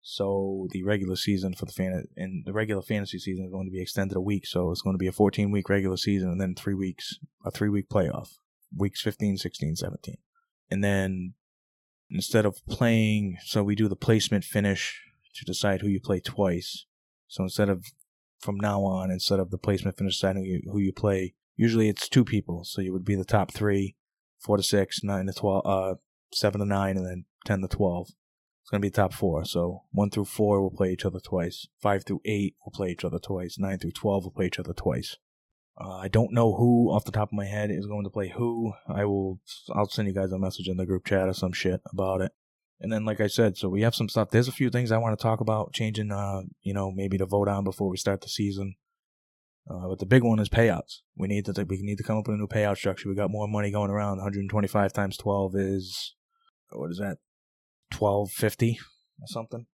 So 0.00 0.66
the 0.70 0.82
regular 0.82 1.16
season 1.16 1.54
for 1.54 1.64
the 1.64 1.72
fan 1.72 2.04
and 2.16 2.44
the 2.44 2.52
regular 2.52 2.82
fantasy 2.82 3.18
season 3.18 3.44
is 3.44 3.52
going 3.52 3.66
to 3.66 3.72
be 3.72 3.82
extended 3.82 4.16
a 4.16 4.20
week. 4.20 4.46
So 4.46 4.70
it's 4.70 4.82
going 4.82 4.94
to 4.94 4.98
be 4.98 5.06
a 5.06 5.12
14 5.12 5.50
week 5.50 5.68
regular 5.68 5.96
season 5.96 6.30
and 6.30 6.40
then 6.40 6.54
three 6.54 6.74
weeks, 6.74 7.18
a 7.44 7.50
three 7.50 7.68
week 7.68 7.88
playoff, 7.88 8.30
weeks 8.76 9.00
15, 9.02 9.36
16, 9.36 9.76
17. 9.76 10.16
And 10.70 10.82
then 10.82 11.34
instead 12.12 12.46
of 12.46 12.64
playing, 12.68 13.38
so 13.44 13.62
we 13.62 13.74
do 13.74 13.88
the 13.88 13.96
placement 13.96 14.44
finish 14.44 15.00
to 15.34 15.44
decide 15.44 15.80
who 15.80 15.88
you 15.88 16.00
play 16.00 16.20
twice. 16.20 16.86
So 17.28 17.44
instead 17.44 17.68
of 17.68 17.86
from 18.40 18.56
now 18.56 18.82
on, 18.82 19.10
instead 19.10 19.40
of 19.40 19.50
the 19.50 19.58
placement 19.58 19.96
finish 19.96 20.16
deciding 20.16 20.44
who 20.44 20.50
you, 20.50 20.62
who 20.72 20.78
you 20.78 20.92
play, 20.92 21.34
usually 21.56 21.88
it's 21.88 22.08
two 22.08 22.24
people. 22.24 22.64
So 22.64 22.82
you 22.82 22.92
would 22.92 23.04
be 23.04 23.14
the 23.14 23.24
top 23.24 23.52
three 23.52 23.96
four 24.38 24.56
to 24.56 24.62
six, 24.62 25.02
nine 25.02 25.26
to 25.26 25.32
twelve, 25.32 25.64
uh, 25.64 25.94
seven 26.32 26.60
to 26.60 26.66
nine, 26.66 26.96
and 26.96 27.06
then 27.06 27.24
ten 27.46 27.60
to 27.60 27.68
twelve. 27.68 28.08
It's 28.62 28.70
gonna 28.70 28.80
be 28.80 28.90
the 28.90 28.96
top 28.96 29.12
four. 29.12 29.44
So 29.44 29.84
one 29.90 30.10
through 30.10 30.26
four 30.26 30.60
will 30.60 30.70
play 30.70 30.92
each 30.92 31.04
other 31.04 31.20
twice. 31.20 31.66
Five 31.80 32.04
through 32.04 32.20
eight 32.24 32.56
will 32.64 32.72
play 32.72 32.90
each 32.90 33.04
other 33.04 33.18
twice. 33.18 33.58
Nine 33.58 33.78
through 33.78 33.92
twelve 33.92 34.24
will 34.24 34.32
play 34.32 34.46
each 34.46 34.58
other 34.58 34.72
twice. 34.72 35.16
Uh, 35.78 35.96
I 35.96 36.08
don't 36.08 36.32
know 36.32 36.54
who 36.54 36.90
off 36.90 37.04
the 37.04 37.12
top 37.12 37.30
of 37.30 37.32
my 37.32 37.46
head 37.46 37.70
is 37.70 37.86
going 37.86 38.04
to 38.04 38.10
play 38.10 38.28
who. 38.28 38.72
I 38.88 39.04
will. 39.04 39.40
I'll 39.74 39.88
send 39.88 40.08
you 40.08 40.14
guys 40.14 40.32
a 40.32 40.38
message 40.38 40.68
in 40.68 40.76
the 40.76 40.86
group 40.86 41.06
chat 41.06 41.28
or 41.28 41.32
some 41.32 41.52
shit 41.52 41.80
about 41.90 42.20
it. 42.20 42.32
And 42.80 42.92
then, 42.92 43.04
like 43.04 43.20
I 43.20 43.28
said, 43.28 43.56
so 43.56 43.68
we 43.68 43.82
have 43.82 43.94
some 43.94 44.08
stuff. 44.08 44.30
There's 44.30 44.48
a 44.48 44.52
few 44.52 44.68
things 44.68 44.90
I 44.90 44.98
want 44.98 45.18
to 45.18 45.22
talk 45.22 45.40
about 45.40 45.72
changing. 45.72 46.10
Uh, 46.10 46.42
you 46.62 46.74
know, 46.74 46.90
maybe 46.90 47.16
to 47.18 47.26
vote 47.26 47.48
on 47.48 47.64
before 47.64 47.88
we 47.88 47.96
start 47.96 48.20
the 48.20 48.28
season. 48.28 48.74
Uh, 49.70 49.88
but 49.88 50.00
the 50.00 50.06
big 50.06 50.24
one 50.24 50.40
is 50.40 50.48
payouts. 50.48 50.98
We 51.16 51.28
need 51.28 51.46
to 51.46 51.64
we 51.64 51.78
need 51.82 51.98
to 51.98 52.04
come 52.04 52.18
up 52.18 52.26
with 52.26 52.34
a 52.34 52.38
new 52.38 52.48
payout 52.48 52.76
structure. 52.76 53.08
We 53.08 53.14
got 53.14 53.30
more 53.30 53.48
money 53.48 53.70
going 53.70 53.90
around. 53.90 54.18
125 54.18 54.92
times 54.92 55.16
12 55.16 55.54
is 55.56 56.14
what 56.70 56.90
is 56.90 56.98
that? 56.98 57.18
1250 57.96 58.80
or 59.20 59.26
something. 59.26 59.66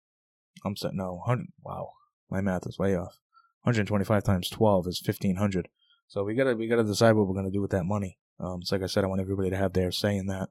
I'm 0.66 0.76
set. 0.76 0.94
No, 0.94 1.22
100. 1.26 1.48
Wow, 1.64 1.92
my 2.30 2.42
math 2.42 2.68
is 2.68 2.78
way 2.78 2.96
off. 2.96 3.20
125 3.64 4.24
times 4.24 4.50
12 4.50 4.88
is 4.88 5.02
1500. 5.06 5.70
So 6.08 6.24
we 6.24 6.36
gotta 6.36 6.56
we 6.56 6.68
gotta 6.68 6.84
decide 6.84 7.14
what 7.14 7.28
we're 7.28 7.36
gonna 7.36 7.52
do 7.52 7.62
with 7.62 7.72
that 7.72 7.86
money. 7.86 8.18
Um, 8.40 8.60
it's 8.62 8.72
like 8.72 8.84
I 8.84 8.88
said, 8.88 9.04
I 9.04 9.08
want 9.08 9.22
everybody 9.22 9.50
to 9.50 9.58
have 9.58 9.74
their 9.74 9.92
say 9.92 10.16
in 10.16 10.28
that. 10.28 10.50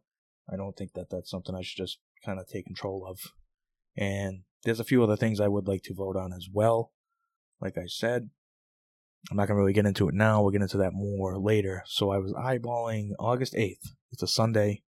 I 0.53 0.57
don't 0.57 0.77
think 0.77 0.93
that 0.95 1.11
that's 1.11 1.31
something 1.31 1.55
I 1.55 1.63
should 1.63 1.79
just 1.79 1.99
kind 2.25 2.39
of 2.39 2.47
take 2.47 2.67
control 2.67 3.07
of. 3.09 3.19
And 3.97 4.43
there's 4.65 4.81
a 4.81 4.85
few 4.85 5.03
other 5.03 5.17
things 5.17 5.41
I 5.41 5.49
would 5.49 5.67
like 5.67 5.83
to 5.85 5.95
vote 5.95 6.17
on 6.17 6.33
as 6.33 6.49
well. 6.53 6.93
Like 7.61 7.79
I 7.79 7.87
said, 7.87 8.31
I'm 9.31 9.37
not 9.37 9.47
to 9.47 9.55
really 9.55 9.73
get 9.73 9.87
into 9.87 10.09
it 10.09 10.15
now. 10.15 10.43
We'll 10.43 10.53
get 10.53 10.63
into 10.63 10.77
that 10.79 10.93
more 10.93 11.39
later. 11.39 11.83
So 11.87 12.11
I 12.11 12.19
was 12.19 12.33
eyeballing 12.33 13.11
August 13.19 13.55
8th. 13.55 13.95
It's 14.13 14.23
a 14.23 14.29
Sunday. 14.29 14.83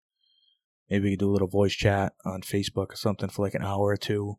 Maybe 0.90 1.04
we 1.04 1.10
could 1.12 1.20
do 1.20 1.30
a 1.30 1.32
little 1.32 1.48
voice 1.48 1.72
chat 1.72 2.12
on 2.24 2.42
Facebook 2.42 2.92
or 2.92 2.96
something 2.96 3.28
for 3.28 3.42
like 3.42 3.54
an 3.54 3.64
hour 3.64 3.86
or 3.86 3.96
two. 3.96 4.38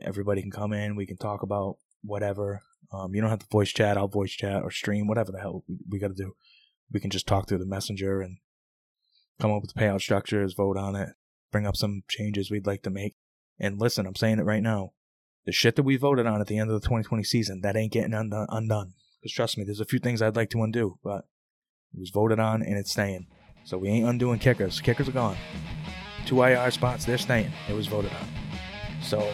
Everybody 0.00 0.40
can 0.40 0.50
come 0.50 0.72
in. 0.72 0.96
We 0.96 1.06
can 1.06 1.18
talk 1.18 1.42
about 1.42 1.76
whatever. 2.02 2.62
Um, 2.92 3.14
you 3.14 3.20
don't 3.20 3.30
have 3.30 3.38
to 3.38 3.46
voice 3.50 3.70
chat. 3.70 3.96
I'll 3.96 4.08
voice 4.08 4.32
chat 4.32 4.62
or 4.62 4.70
stream, 4.70 5.06
whatever 5.06 5.32
the 5.32 5.40
hell 5.40 5.64
we, 5.68 5.76
we 5.88 5.98
got 5.98 6.08
to 6.08 6.14
do. 6.14 6.34
We 6.92 7.00
can 7.00 7.10
just 7.10 7.26
talk 7.26 7.48
through 7.48 7.58
the 7.58 7.66
messenger 7.66 8.20
and 8.20 8.38
come 9.40 9.50
up 9.50 9.62
with 9.62 9.72
the 9.72 9.80
payout 9.80 10.00
structures, 10.00 10.54
vote 10.54 10.76
on 10.76 10.94
it, 10.94 11.10
bring 11.50 11.66
up 11.66 11.76
some 11.76 12.02
changes 12.08 12.50
we'd 12.50 12.66
like 12.66 12.82
to 12.82 12.90
make. 12.90 13.14
And 13.58 13.80
listen, 13.80 14.06
I'm 14.06 14.14
saying 14.14 14.38
it 14.38 14.44
right 14.44 14.62
now. 14.62 14.92
The 15.46 15.52
shit 15.52 15.76
that 15.76 15.82
we 15.82 15.96
voted 15.96 16.26
on 16.26 16.40
at 16.40 16.46
the 16.46 16.58
end 16.58 16.70
of 16.70 16.74
the 16.74 16.86
2020 16.86 17.24
season, 17.24 17.60
that 17.62 17.76
ain't 17.76 17.92
getting 17.92 18.14
undone. 18.14 18.92
Because 19.20 19.32
trust 19.32 19.58
me, 19.58 19.64
there's 19.64 19.80
a 19.80 19.84
few 19.84 19.98
things 19.98 20.20
I'd 20.20 20.36
like 20.36 20.50
to 20.50 20.62
undo, 20.62 20.98
but 21.02 21.24
it 21.94 21.98
was 21.98 22.10
voted 22.10 22.38
on 22.38 22.62
and 22.62 22.76
it's 22.76 22.92
staying. 22.92 23.26
So 23.64 23.78
we 23.78 23.88
ain't 23.88 24.08
undoing 24.08 24.38
kickers. 24.38 24.80
Kickers 24.80 25.08
are 25.08 25.12
gone. 25.12 25.36
Two 26.26 26.42
IR 26.42 26.70
spots, 26.70 27.04
they're 27.04 27.18
staying. 27.18 27.50
It 27.68 27.74
was 27.74 27.86
voted 27.86 28.12
on. 28.12 28.28
So 29.02 29.32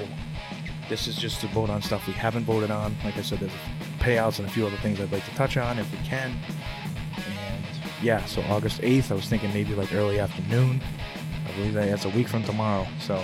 This 0.89 1.07
is 1.07 1.17
just 1.17 1.41
to 1.43 1.47
vote 1.49 1.69
on 1.69 1.83
stuff 1.83 2.07
we 2.07 2.15
haven't 2.15 2.45
voted 2.45 2.71
on. 2.71 2.97
Like 3.05 3.19
I 3.19 3.23
said, 3.23 3.41
there's 3.41 3.53
payouts 3.99 4.39
and 4.39 4.49
a 4.49 4.51
few 4.51 4.67
other 4.67 4.77
things 4.79 5.01
I'd 5.01 5.13
like 5.13 5.25
to 5.27 5.35
touch 5.35 5.57
on 5.57 5.79
if 5.79 5.91
we 5.93 5.99
can. 5.99 6.35
And 7.17 7.65
yeah, 8.03 8.25
so 8.25 8.41
August 8.43 8.81
8th, 8.81 9.11
I 9.11 9.15
was 9.15 9.29
thinking 9.29 9.53
maybe 9.53 9.75
like 9.75 9.93
early 9.93 10.19
afternoon. 10.19 10.81
I 11.47 11.53
believe 11.53 11.75
that 11.75 11.89
that's 11.89 12.07
a 12.07 12.11
week 12.11 12.29
from 12.29 12.43
tomorrow. 12.43 12.87
So 13.01 13.23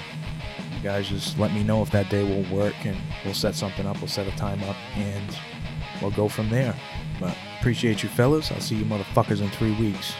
you 0.74 0.82
guys 0.82 1.08
just 1.08 1.38
let 1.38 1.54
me 1.54 1.64
know 1.64 1.80
if 1.80 1.90
that 1.92 2.10
day 2.10 2.22
will 2.22 2.54
work 2.54 2.74
and 2.84 2.96
we'll 3.24 3.32
set 3.32 3.54
something 3.54 3.86
up. 3.86 3.98
We'll 3.98 4.08
set 4.08 4.26
a 4.26 4.36
time 4.36 4.62
up 4.64 4.76
and 4.96 5.38
we'll 6.02 6.10
go 6.10 6.28
from 6.28 6.50
there. 6.50 6.74
But 7.18 7.34
appreciate 7.60 8.02
you 8.02 8.10
fellas. 8.10 8.52
I'll 8.52 8.60
see 8.60 8.76
you 8.76 8.84
motherfuckers 8.84 9.40
in 9.40 9.48
three 9.50 9.74
weeks. 9.76 10.14